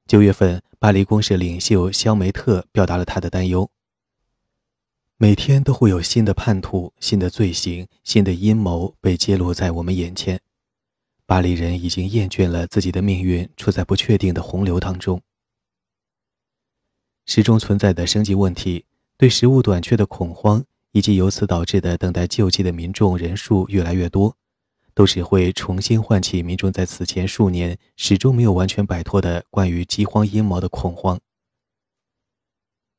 [0.07, 3.69] 九月份，巴黎公社领袖肖梅特表达了他的担忧：
[5.19, 10.39] 每天都会有新的叛徒、新的罪行、新的阴谋被揭露在我们眼前。
[11.25, 15.23] 巴黎人已经厌倦了自己的命运处在不确定的洪流当中，
[17.25, 18.85] 始终存在的生计问题，
[19.17, 20.64] 对食物短缺的恐慌。
[20.93, 24.35] 以及由此导致的等待救济的民众人数越来越多，
[24.95, 31.21] 都只会重新唤起民众在此前数年始终没有完全摆脱的关于饥荒阴谋的恐慌。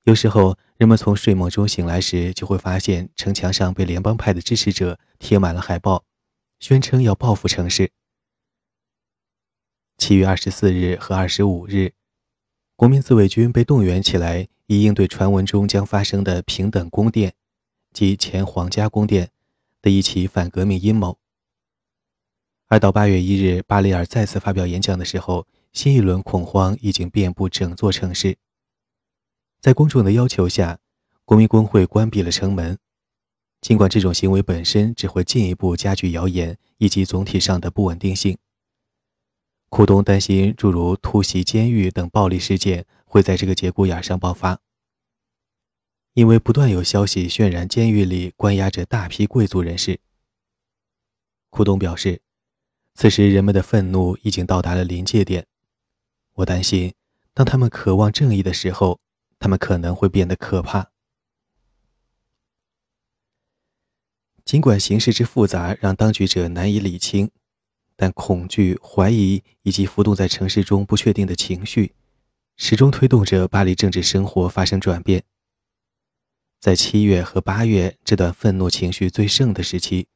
[0.07, 6.05] 有时候，人们从睡梦中醒来时，就会发现城墙上被联邦派的支持者贴满了海报，
[6.61, 7.91] 宣称要报复城市。
[9.97, 11.91] 七月二十四日和二十五日，
[12.77, 17.33] 国民自卫军被动员起来，以应对传闻中将发生的平等宫殿。
[17.91, 19.31] 及前皇家宫殿
[19.81, 21.17] 的一起反革命阴谋。
[22.67, 28.37] 而到八月一日，巴里尔再次发表演讲的时候，新一轮恐慌已经遍布整座城市。
[29.59, 30.79] 在公众的要求下，
[31.25, 32.77] 国民工会关闭了城门。
[33.59, 38.37] 尽管这种行为本身只会进一步加剧谣言以及总体上的不稳定性，
[39.69, 44.59] 库东担心诸如突袭监狱等暴力事件会在这个节骨眼上爆发，
[46.13, 49.99] 因为不断有消息渲染监狱里关押着大批贵族人士。
[51.49, 52.21] 库东表示，
[52.93, 55.47] 此时人们的愤怒已经到达了临界点，
[56.35, 56.93] 我担心，
[57.33, 58.99] 当他们渴望正义的时候，
[59.39, 60.91] 他们可能会变得可怕。
[64.43, 67.29] 尽管形势之复杂让当局者难以理清，
[67.95, 71.93] 但恐惧、怀疑以及浮动在城市中不确定的情绪，
[72.55, 75.23] 始终推动着巴黎政治生活发生转变。
[76.59, 80.07] 在七月和八月这段愤怒情绪最盛的时期，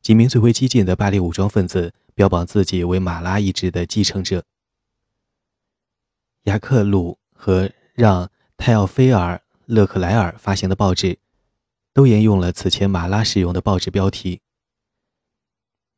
[0.00, 4.42] 几名最为激进的巴黎武装分子标榜自己为马拉意志的继承者。
[6.44, 8.26] 雅克·鲁和让·
[8.56, 9.36] 泰奥菲尔·
[9.66, 11.18] 勒克莱尔发行的报纸。
[11.96, 14.42] 都沿用了此前马拉使用的报纸标题。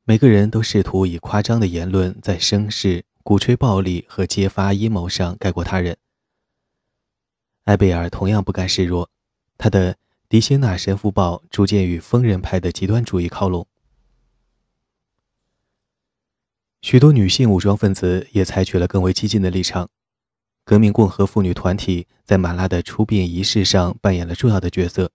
[0.05, 5.97] 每个人都试图以夸张的言论在声势、鼓吹暴力和揭发阴谋上盖过他人。
[7.65, 9.11] 埃贝尔同样不甘示弱，
[9.57, 9.95] 他的
[10.29, 13.67] 《迪谢纳神父报》逐渐与疯人派的极端主义靠拢。
[16.81, 19.91] 许多女性武装分子也采取了更为激进的立场。
[20.69, 25.11] 革命共和妇女团体在马拉的出殡仪式上扮演了重要的角色。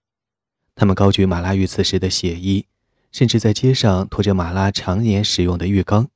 [0.74, 2.66] 他们高举马拉遇刺时的血衣，
[3.12, 6.08] 甚至在街上拖着马拉常年使用的浴缸。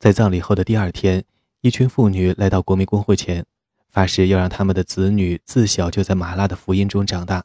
[0.00, 1.24] 在葬礼后的第二天，
[1.60, 3.46] 一群妇女来到国民公会前，
[3.88, 7.44] 发誓要让他们的子女自小就在马拉的福音中长大。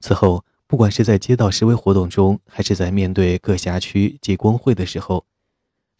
[0.00, 5.26] 此后，不管是在街道示威活动中，还是在面对各辖区及工会的时候，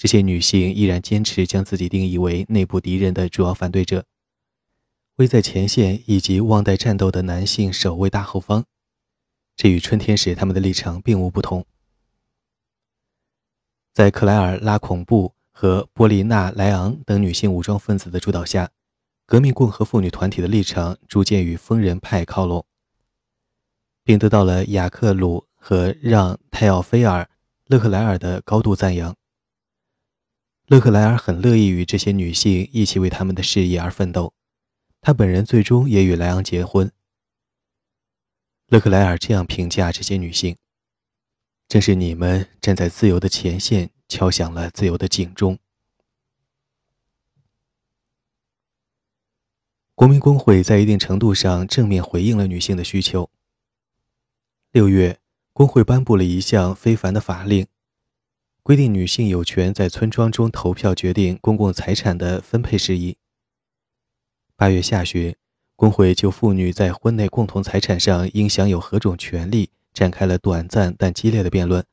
[0.01, 4.07] 这些女性依然坚持将自己定义为内部敌人的主要反对者。
[5.17, 8.65] 为在前线以及忘带战斗的男性守卫大后方，
[9.57, 11.67] 这与春天时他们的立场并无不同。
[13.93, 18.71] 在克莱尔·拉孔布和波利娜·莱昂等女性武装分子的主导下，
[19.27, 22.65] 革命共和妇女团体的立场逐渐与疯人派靠拢，
[24.03, 27.25] 并得到了雅克·鲁和让·泰奥菲尔·
[27.67, 29.15] 勒克莱尔的高度赞扬。
[30.71, 34.33] 勒克莱尔很乐意与这些女性一起为他们的事业而奋斗。
[35.01, 36.93] 他本人最终也与莱昂结婚。
[38.69, 40.57] 勒克莱尔这样评价这些女性
[41.67, 45.59] ：“正是你们站在自由的前线，敲响了自由的警钟。”
[49.97, 53.29] 国民工会在一定程度上正面回应了女性的需求。
[54.71, 55.19] 六月，
[55.53, 57.67] 工会颁布了一项非凡的法令，
[58.63, 63.17] 规定女性有权在村庄中投票决定公共财产的分配事宜。
[64.55, 65.35] 八月下旬，
[65.77, 71.85] 工会就妇女在婚内共同财产上应享有何种权利展开了短暂但激烈的辩论。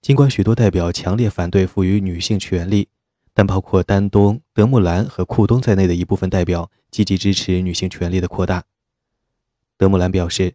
[0.00, 2.88] 尽管许多代表强烈反对赋予女性权利，
[3.34, 8.64] 但包括丹东、德穆兰和库东在内的一部分代表积极支持女性权利的扩大。
[9.76, 10.54] 德穆兰表示，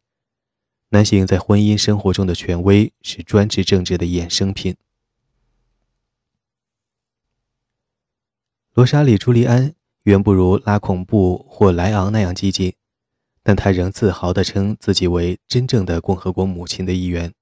[0.89, 4.76] 男性在婚姻生活中的权威是专制政治的衍生品。
[8.78, 9.73] 罗莎莉·朱利安。
[10.03, 12.75] 远不如拉孔布或莱昂那样激进，
[13.41, 17.34] 但他仍自豪地称自己为真正的共和国母亲的一员。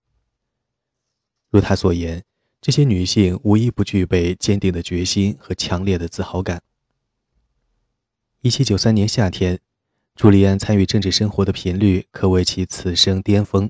[1.51, 2.23] 如他所言，
[2.61, 6.63] 这些女性无一不具备坚定的决心和强烈的自豪感。
[8.43, 9.59] 1793年夏天，
[10.15, 13.69] 朱利安参与政治生活的频率可谓其此生巅峰。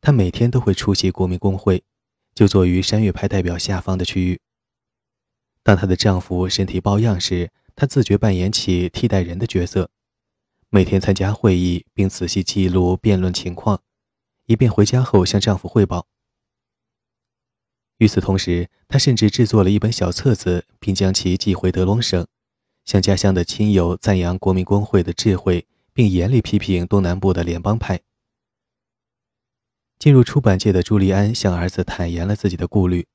[0.00, 1.82] 她每天都会出席国民公会，
[2.32, 4.40] 就坐于山岳派代表下方的区域。
[5.68, 9.90] 当她的丈夫身体抱恙时，她自觉扮演起替代人的角色，
[10.70, 13.82] 每天参加会议并仔细记录辩论情况，
[14.46, 16.06] 以便回家后向丈夫汇报。
[17.98, 22.26] 与此同时，她甚至制作了一本小册子，并将其寄回德隆省，
[22.86, 28.00] 向家乡的亲友赞扬国民工会的智慧，并严厉批评东南部的联邦派。
[29.98, 33.06] 进入出版界的朱利安向儿子坦言了自己的顾虑：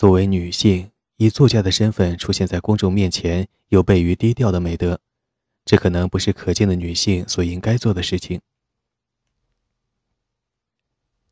[0.00, 0.90] 作为女性。
[1.16, 4.98] 以作家的身份出现在公众面前，有悖于低调的美德，
[5.66, 8.40] 这可能不是可敬的女性所应该做的事情。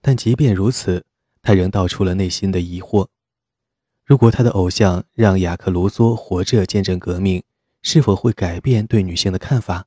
[0.02, 1.06] 但即便如此，
[1.40, 3.08] 他仍道出了内心的疑惑：
[4.04, 7.42] 如果他的偶像让雅克·卢梭活着见证革命，
[7.80, 9.86] 是否会改变对女性的看法？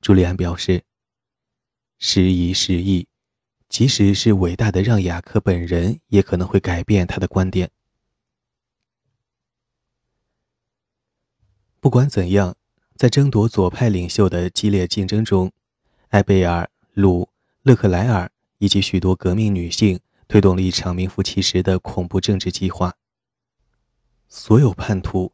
[0.00, 0.84] 朱利安表示
[1.98, 3.08] ：“时移时易，
[3.68, 7.70] 即使是伟大的让雅克本人，也可能会改变他的观点。
[11.80, 12.56] 不管怎样，
[12.96, 15.52] 在争夺左派领袖的激烈竞争中，
[16.08, 17.28] 埃贝尔、鲁、
[17.62, 22.94] 勒克莱尔以及许多革命女性推动了一场名副其实的恐怖政治计划。
[24.28, 25.32] 所有叛徒，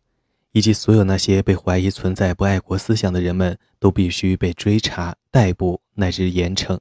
[0.53, 6.79] 以及所有那些被怀疑存在不爱国思想的人们，都必须被追查、逮捕乃至严惩。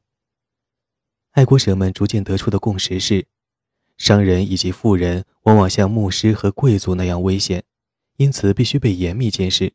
[1.31, 3.25] 爱国者们逐渐得出的共识是：
[3.97, 7.63] 商人以及富人往往像牧师和贵族那样危险，
[8.17, 9.71] 因此必须被严密监视。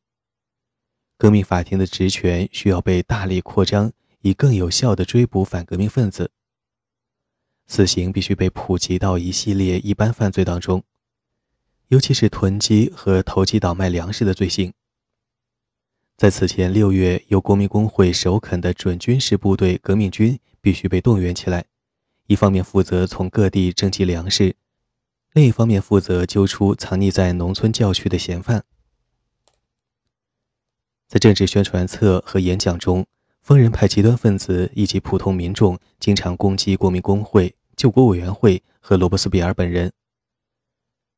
[1.16, 3.90] 革命法庭的职权需要被大力扩张，
[4.20, 6.30] 以更有效地追捕反革命分子。
[7.66, 10.84] 死刑必须被普及到一系列一般犯罪当中。
[11.88, 14.74] 尤其是囤积和投机倒卖粮食的罪行。
[16.16, 21.66] 在此前六月由国民工会首肯的准军事部队革命军必须被动员起来，
[22.26, 24.56] 一方面负责从各地征集粮食，
[25.34, 28.64] 另一方面负责揪出藏匿在农村教区的嫌犯。
[31.06, 33.04] 在政治宣传册和演讲中，
[33.42, 39.92] 疯人派极端分子以及普通民众经常攻击国民工会、救国委员会和罗伯斯庇尔本人。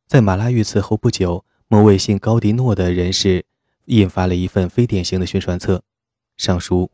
[0.09, 3.47] 在马拉遇刺后不久，某位姓高迪诺的人士
[3.89, 5.83] 印发了一份非典型的宣传册，
[6.37, 6.91] 上书：“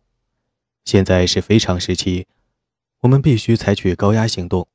[0.84, 2.28] 现在是非常时期，
[3.00, 4.68] 我们必须采取高压行动，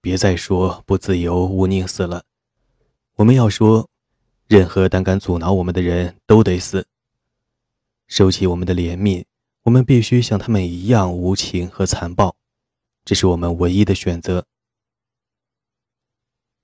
[0.00, 2.24] 别再说不自由勿宁死了。
[3.16, 3.90] 我们要说，
[4.46, 6.86] 任何胆敢阻挠我们的人都得死。
[8.06, 9.24] 收起我们的怜悯，
[9.64, 12.34] 我们必须像他们一样无情和残暴，
[13.04, 14.46] 这是我们唯一的选择。”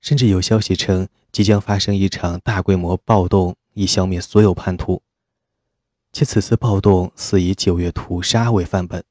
[0.00, 5.02] 甚至有消息称，即将发生一场大规模暴动，以消灭所有叛徒。
[6.12, 9.04] 且此次暴动似以九月屠杀为范本。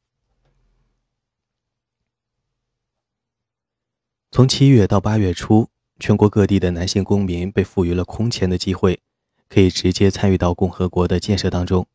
[4.32, 8.99] 从七月到八月初，全国各地的男性公民被赋予了空前的机会，
[9.47, 11.88] 可以直接参与到共和国的建设当中。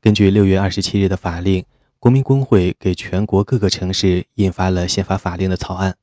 [0.00, 1.64] 根据六月二十七日的法令，
[1.98, 5.96] 国民工会给全国各个城市印发了宪法法令的草案。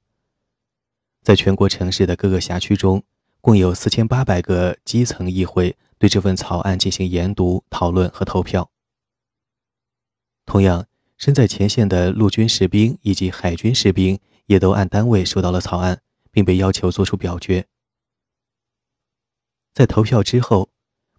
[1.21, 3.03] 在全国城市的各个辖区中，
[3.45, 8.71] 共有四千八百个基层议会对这份草案进行研读、讨论和投票。
[10.47, 17.67] 同样，身在前线的陆军士兵以及海军士兵也都按单位收到了草案，并被要求作出表决。
[19.75, 20.69] 在投票之后，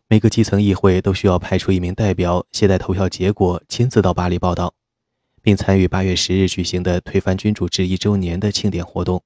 [0.08, 4.74] 每个基层议会都需要派出一名代表，携带投票结果，亲自到巴黎报道，
[5.42, 9.22] 并参与八月十日举行的推翻君主制一周年的庆典活动。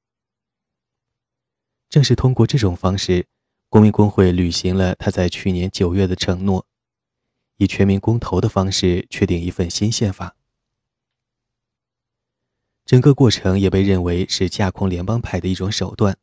[1.90, 3.26] 正是通过这种方式，
[3.68, 6.64] 国民工会履行了他在去年九月的承诺，
[7.56, 10.36] 以全民公投的方式确定一份新宪法。
[12.86, 16.16] 整个过程也被认为是架空联邦派的一种手段，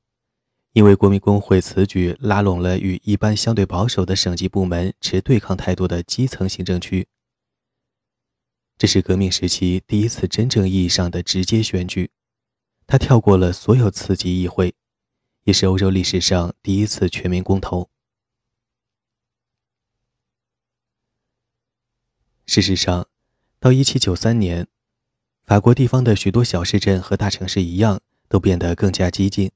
[0.72, 7.09] 因为国民工会此举拉拢了与一般相对保守的省级部门持对抗态度的基层行政区。
[8.78, 12.09] 这是革命时期第一次真正意义上的直接选举，
[12.86, 14.74] 他跳过了所有次级议会。
[15.48, 17.89] 也是欧洲历史上第一次全民公投。
[22.45, 23.08] 事实上，
[23.58, 24.68] 到1793年，
[25.45, 29.50] 法国地方的许多小市镇和大城市一样，都变得更加激进。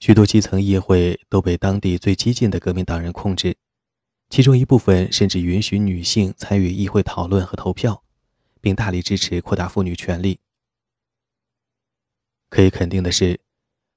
[0.00, 3.56] 许多基层议会都被当地最激进的革命党人控制，
[4.28, 8.02] 其中一部分甚至允许女性参与议会讨论和投票，
[8.60, 10.40] 并大力支持扩大妇女权利。
[12.48, 13.45] 可以肯定的是。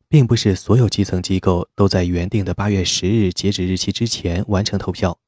[0.09, 5.19] 并不是所有基层机构都在原定的八月十日截止日期之前完成投票，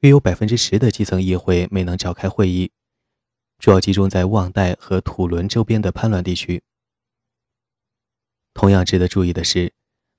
[0.00, 2.70] 约有百分之十的基层议会没能召开会议，
[3.58, 6.62] 主要集中在旺代和土伦周边的叛乱地区。
[8.52, 9.72] 同样值得注意的是，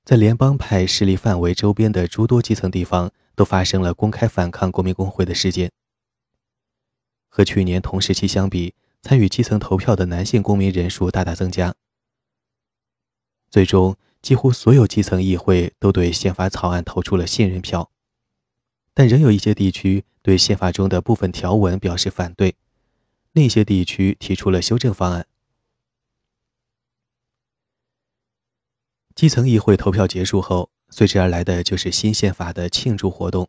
[0.04, 5.72] 在联邦派势力范围周边的诸多基层地方都发生了公开反抗国民工会的事件。
[7.30, 8.74] 和去年同时期相比，
[9.04, 11.76] 参与基层投票的男性公民人数大大增加。
[13.54, 17.92] 最终，几乎所有基层议会都对宪法草案投出了信任票，
[18.96, 22.56] 但仍有一些地区对宪法中的部分条文表示反对，
[23.32, 25.28] 另一些地区提出了修正方案。
[29.14, 33.48] 基层议会投票结束后，随之而来的就是新宪法的庆祝活动。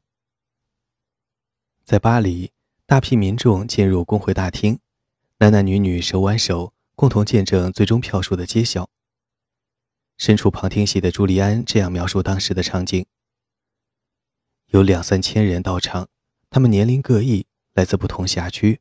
[1.86, 2.52] 在巴黎，
[2.84, 4.78] 大批民众进入工会大厅，
[5.38, 8.90] 男男女女手挽手，共同见证最终票数的揭晓。
[10.16, 13.04] 身处旁听席的朱利安这样描述当时的场景：
[14.68, 16.08] 有两三千人到场，
[16.48, 18.80] 他们年龄各异，来自不同辖区，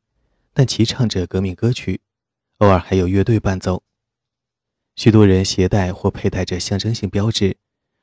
[0.52, 2.00] 但齐唱着革命歌曲，
[2.58, 3.82] 偶尔还有乐队伴奏。
[4.94, 7.56] 许多人携带或佩戴着象征性标志，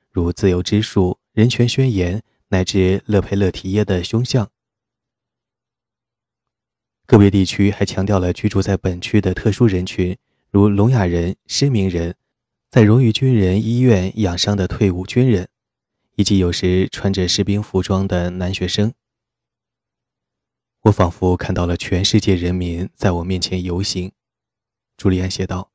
[0.09, 4.51] 如自由之树、人权宣言乃至勒佩勒提耶的胸像。
[7.05, 10.17] 个别地区还强调了居住在本区的特殊人群，
[10.49, 12.15] 如聋哑人、失明人，
[12.71, 15.49] 在荣誉军人医院养伤的退伍军人，
[16.15, 18.93] 以及有时穿着士兵服装的男学生。
[20.83, 24.13] 我仿佛看到了全世界人民在我面前游行，
[24.95, 25.69] 朱利安写道。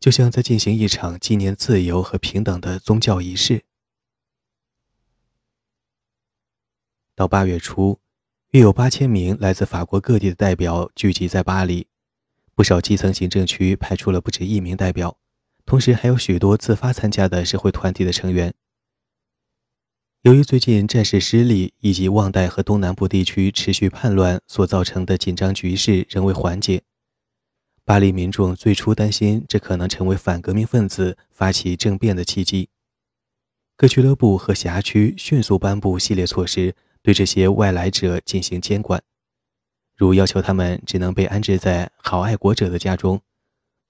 [0.00, 3.64] 就像在进行一场纪念自由和平等的宗教仪式。
[7.14, 8.00] 到八月初，
[8.52, 11.86] 约有八千名来自法国各地的代表聚集在巴黎，
[12.54, 15.18] 不少基层行政区派出了不止一名代表，
[15.66, 18.52] 同时还有许多自发参加的社会团体的成员。
[20.22, 26.82] 由于最近战事失利以及旺代和东南部地区持续叛乱所造成的紧张局势仍未缓解。
[27.84, 32.70] 巴黎民众最初担心，这可能成为反革命分子发起政变的契机。
[33.76, 39.02] 各俱乐部和辖区迅速颁布系列措施，对这些外来者进行监管，
[39.94, 43.20] 如要求他们只能被安置在好爱国者的家中，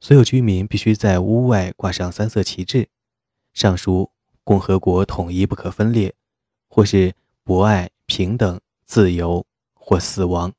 [0.04, 2.88] 所有居民必须在屋外挂上三色旗帜，
[3.54, 4.10] 上书
[4.44, 6.14] “共和国统一不可分裂”
[6.68, 10.52] 或是“博爱、平等、自由”或“死亡”。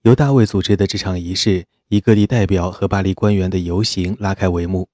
[0.00, 4.88] 由大卫组织的这场仪式以各地代表和巴黎官员的游行拉开帷幕。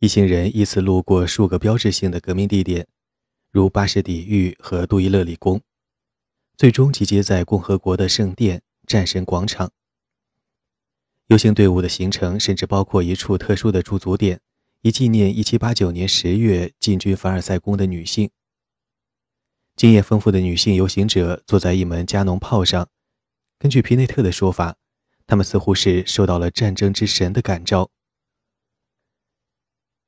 [0.00, 2.88] 一行人依次路过数个标志性的革命地点，
[3.52, 5.60] 如巴士底狱和杜伊勒里宫，
[6.56, 9.70] 最终集结在共和国的圣殿——战神广场。
[11.28, 14.40] 游行队伍的行程甚至包括一处特殊的驻足点，
[14.80, 18.32] 以纪念1789年10月进军凡尔赛宫的女性。
[19.76, 22.88] 经验丰富的女性游行者坐在一门加农炮上。
[23.60, 24.76] 根据皮内特的说法，
[25.24, 27.92] 他们似乎是受到了战争之神的感召。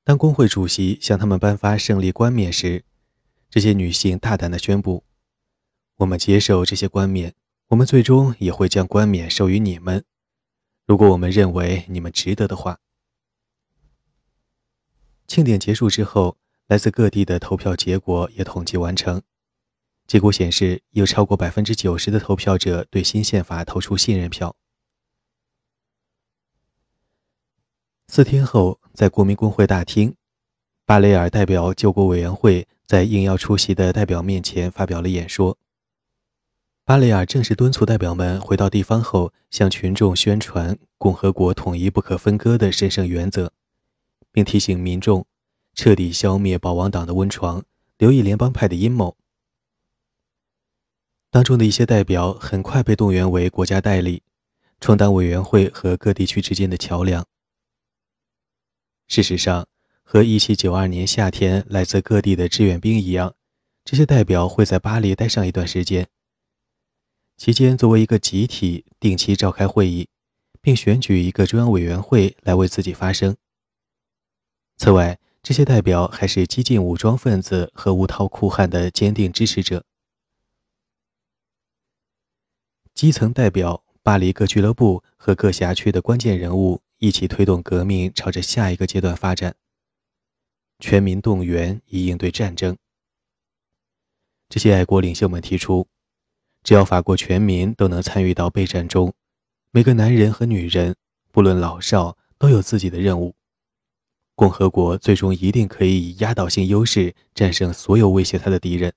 [0.03, 2.85] 当工会主席向他们颁发胜利冠冕时，
[3.49, 5.05] 这些女性大胆地宣布
[5.99, 7.33] ：“我们接受这些冠冕，
[7.73, 10.05] 我们最终也会将冠冕授予你们，
[10.85, 12.81] 如果我们认为你们值得的话。”
[15.27, 19.23] 庆典结束之后，来自各地的投票结果也统计完成。
[20.07, 24.55] 结果显示，有超过百分之九十的投票者对新宪法投出信任票。
[28.07, 30.15] 四天后，在国民公会大厅，
[30.85, 35.57] 巴雷尔代表救国委员会在应邀出席的代表面前发表了演说。
[36.85, 43.53] 巴雷尔正式敦促代表们回到地方后，向群众宣传共和国统一不可分割的神圣原则，
[44.33, 45.25] 并提醒民众
[45.75, 47.63] 彻底消灭保王党的温床，
[47.99, 49.17] 留意联邦派的阴谋。
[51.31, 54.25] 当中的一些代表很快被动员为国家代理，
[54.81, 57.25] 充当委员会和各地区之间的桥梁。
[59.07, 59.69] 事实上，
[60.03, 63.35] 和1792年夏天来自各地的志愿兵一样，
[63.85, 66.09] 这些代表会在巴黎待上一段时间，
[67.43, 70.09] 期间作为一个集体定期召开会议，
[70.61, 73.37] 并选举一个中央委员会来为自己发声。
[74.77, 79.85] 此外，这些代表还是激进武装分子和无套酷汉的坚定支持者。
[82.95, 89.57] 基层代表、巴黎各俱乐部和各辖区的关键人物一起推动革命朝着下一个阶段发展。
[90.79, 92.79] 全民动员以应对战争。
[94.49, 95.89] 这些爱国领袖们提出，
[96.63, 99.13] 只要法国全民都能参与到备战中，
[99.71, 100.95] 每个男人和女人，
[101.33, 103.35] 不论老少，都有自己的任务。
[104.35, 108.93] 共和国最终一定可以以压倒性优势战胜所有威胁他的敌人。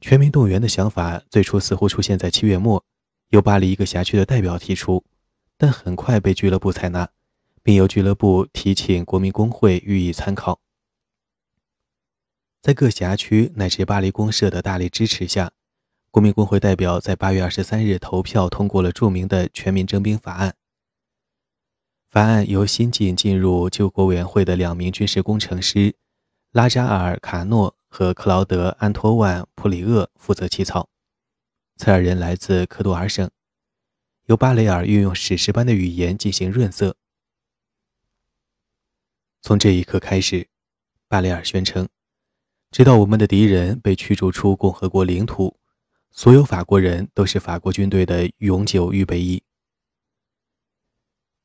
[0.00, 2.84] 全民动员的想法最初似乎出现在七月末，
[3.30, 5.04] 由巴黎一个辖区的代表提出，
[5.56, 7.08] 但很快被俱乐部采纳，
[7.64, 10.60] 并由俱乐部提请国民工会予以参考。
[12.60, 15.52] 在各辖区乃至巴黎公社的大力支持下，
[16.10, 20.54] 国民工会代表在八月二十三日投票通过了著名的全民征兵法案。
[22.10, 25.94] 法案由新晋进入救国委员会的两名军事工程师
[26.52, 27.74] 拉扎尔·卡诺。
[27.90, 30.90] 和克劳德·安托万·普里厄负责起草。
[31.76, 33.30] 此二人来自科多尔省，
[34.26, 36.96] 由巴雷尔运用史诗般的语言进行润色。
[39.40, 40.48] 从这一刻开始，
[41.08, 41.88] 巴雷尔宣称，
[42.70, 45.56] 直到我们的敌人被驱逐出共和国领土，
[46.10, 49.42] 所有法国人都是法国军队的永久预备役。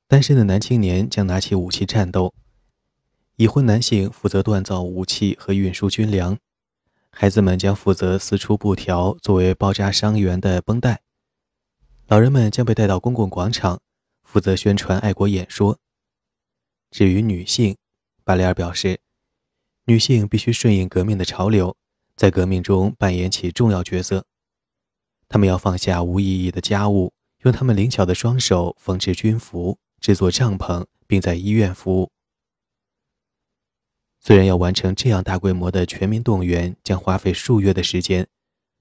[0.07, 2.34] 单身的男青年将拿起武器战斗。
[3.36, 6.38] 已婚男性负责锻造武器和运输军粮，
[7.09, 11.01] 孩子们将负责撕出布条作为包扎伤员的绷带，
[12.05, 13.82] 老人们将被带到公共广场，
[14.21, 15.80] 负责宣传爱国演说。
[16.91, 17.76] 至于女性，
[18.24, 18.99] 巴里尔表示，
[19.86, 21.75] 女性必须顺应革命的潮流，
[22.15, 24.25] 在革命中扮演起重要角色。
[25.27, 32.11] 她们要放下无意义的家务，用她们灵巧的双手缝制军服、制作帐篷，并在医院服务。
[34.21, 38.29] 虽然要完成这样大规模的全民动员将花费数月的时间，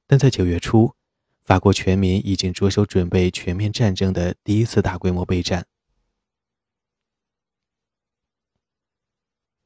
[0.07, 0.95] 但在九月初，
[1.43, 5.67] 法国全民已经着手准备全面战争的第一次大规模备战。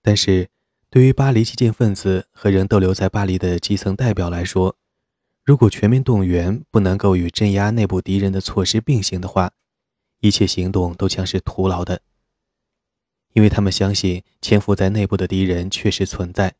[0.00, 0.48] 但是，
[0.88, 4.76] 对于巴黎激进分子和仍逗留在巴黎的基层代表来说，
[5.44, 9.52] 如果全民动员不能够与镇压内部敌人的措施并行的话，
[10.20, 12.00] 一切行动都将是徒劳的。
[13.32, 16.54] 因为他们相信潜伏在内部的敌人确实存在，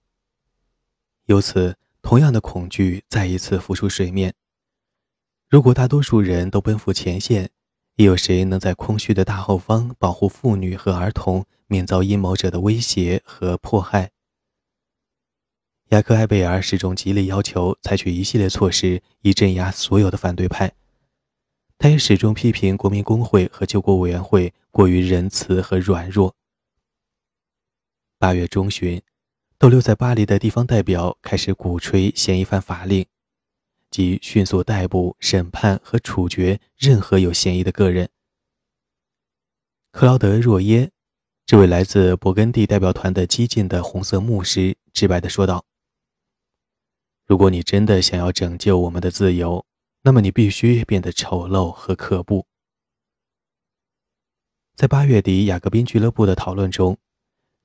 [1.27, 4.35] 由此同样的恐惧再一次浮出水面。
[5.49, 7.51] 如果大多数人都奔赴前线，
[7.95, 14.11] 又有谁能在空虚的大后方保护妇女和儿童免遭阴谋者的威胁和迫害？
[15.91, 20.73] 雅克·埃贝尔始终极力要求采取一系列措施以镇压所有的反对派，
[21.79, 26.35] 他也始终批评国民工会和救国委员会过于仁慈和软弱。
[28.19, 29.01] 八月中旬，
[29.59, 33.07] 逗留在巴黎的地方代表开始鼓吹嫌疑犯法令，
[33.89, 38.09] 即迅速逮捕、审判和处决任何有嫌疑的个人。
[39.93, 40.91] 克劳德·若耶，
[41.47, 45.65] 这位来自勃艮第代表团的激进的红色牧师，直白地说道
[47.27, 49.65] ：“如果你真的想要拯救我们的自由，
[50.03, 52.47] 那么你必须变得丑陋和可怖。”
[54.77, 56.97] 在八月底雅各宾俱乐部的讨论中。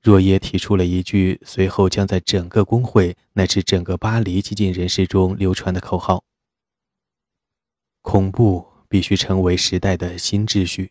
[0.02, 6.24] 若耶提出了一句随后将在整个工会乃至整个巴黎激进人士中流传的口号
[8.02, 10.90] ：“恐怖必须成为时代的新秩序。”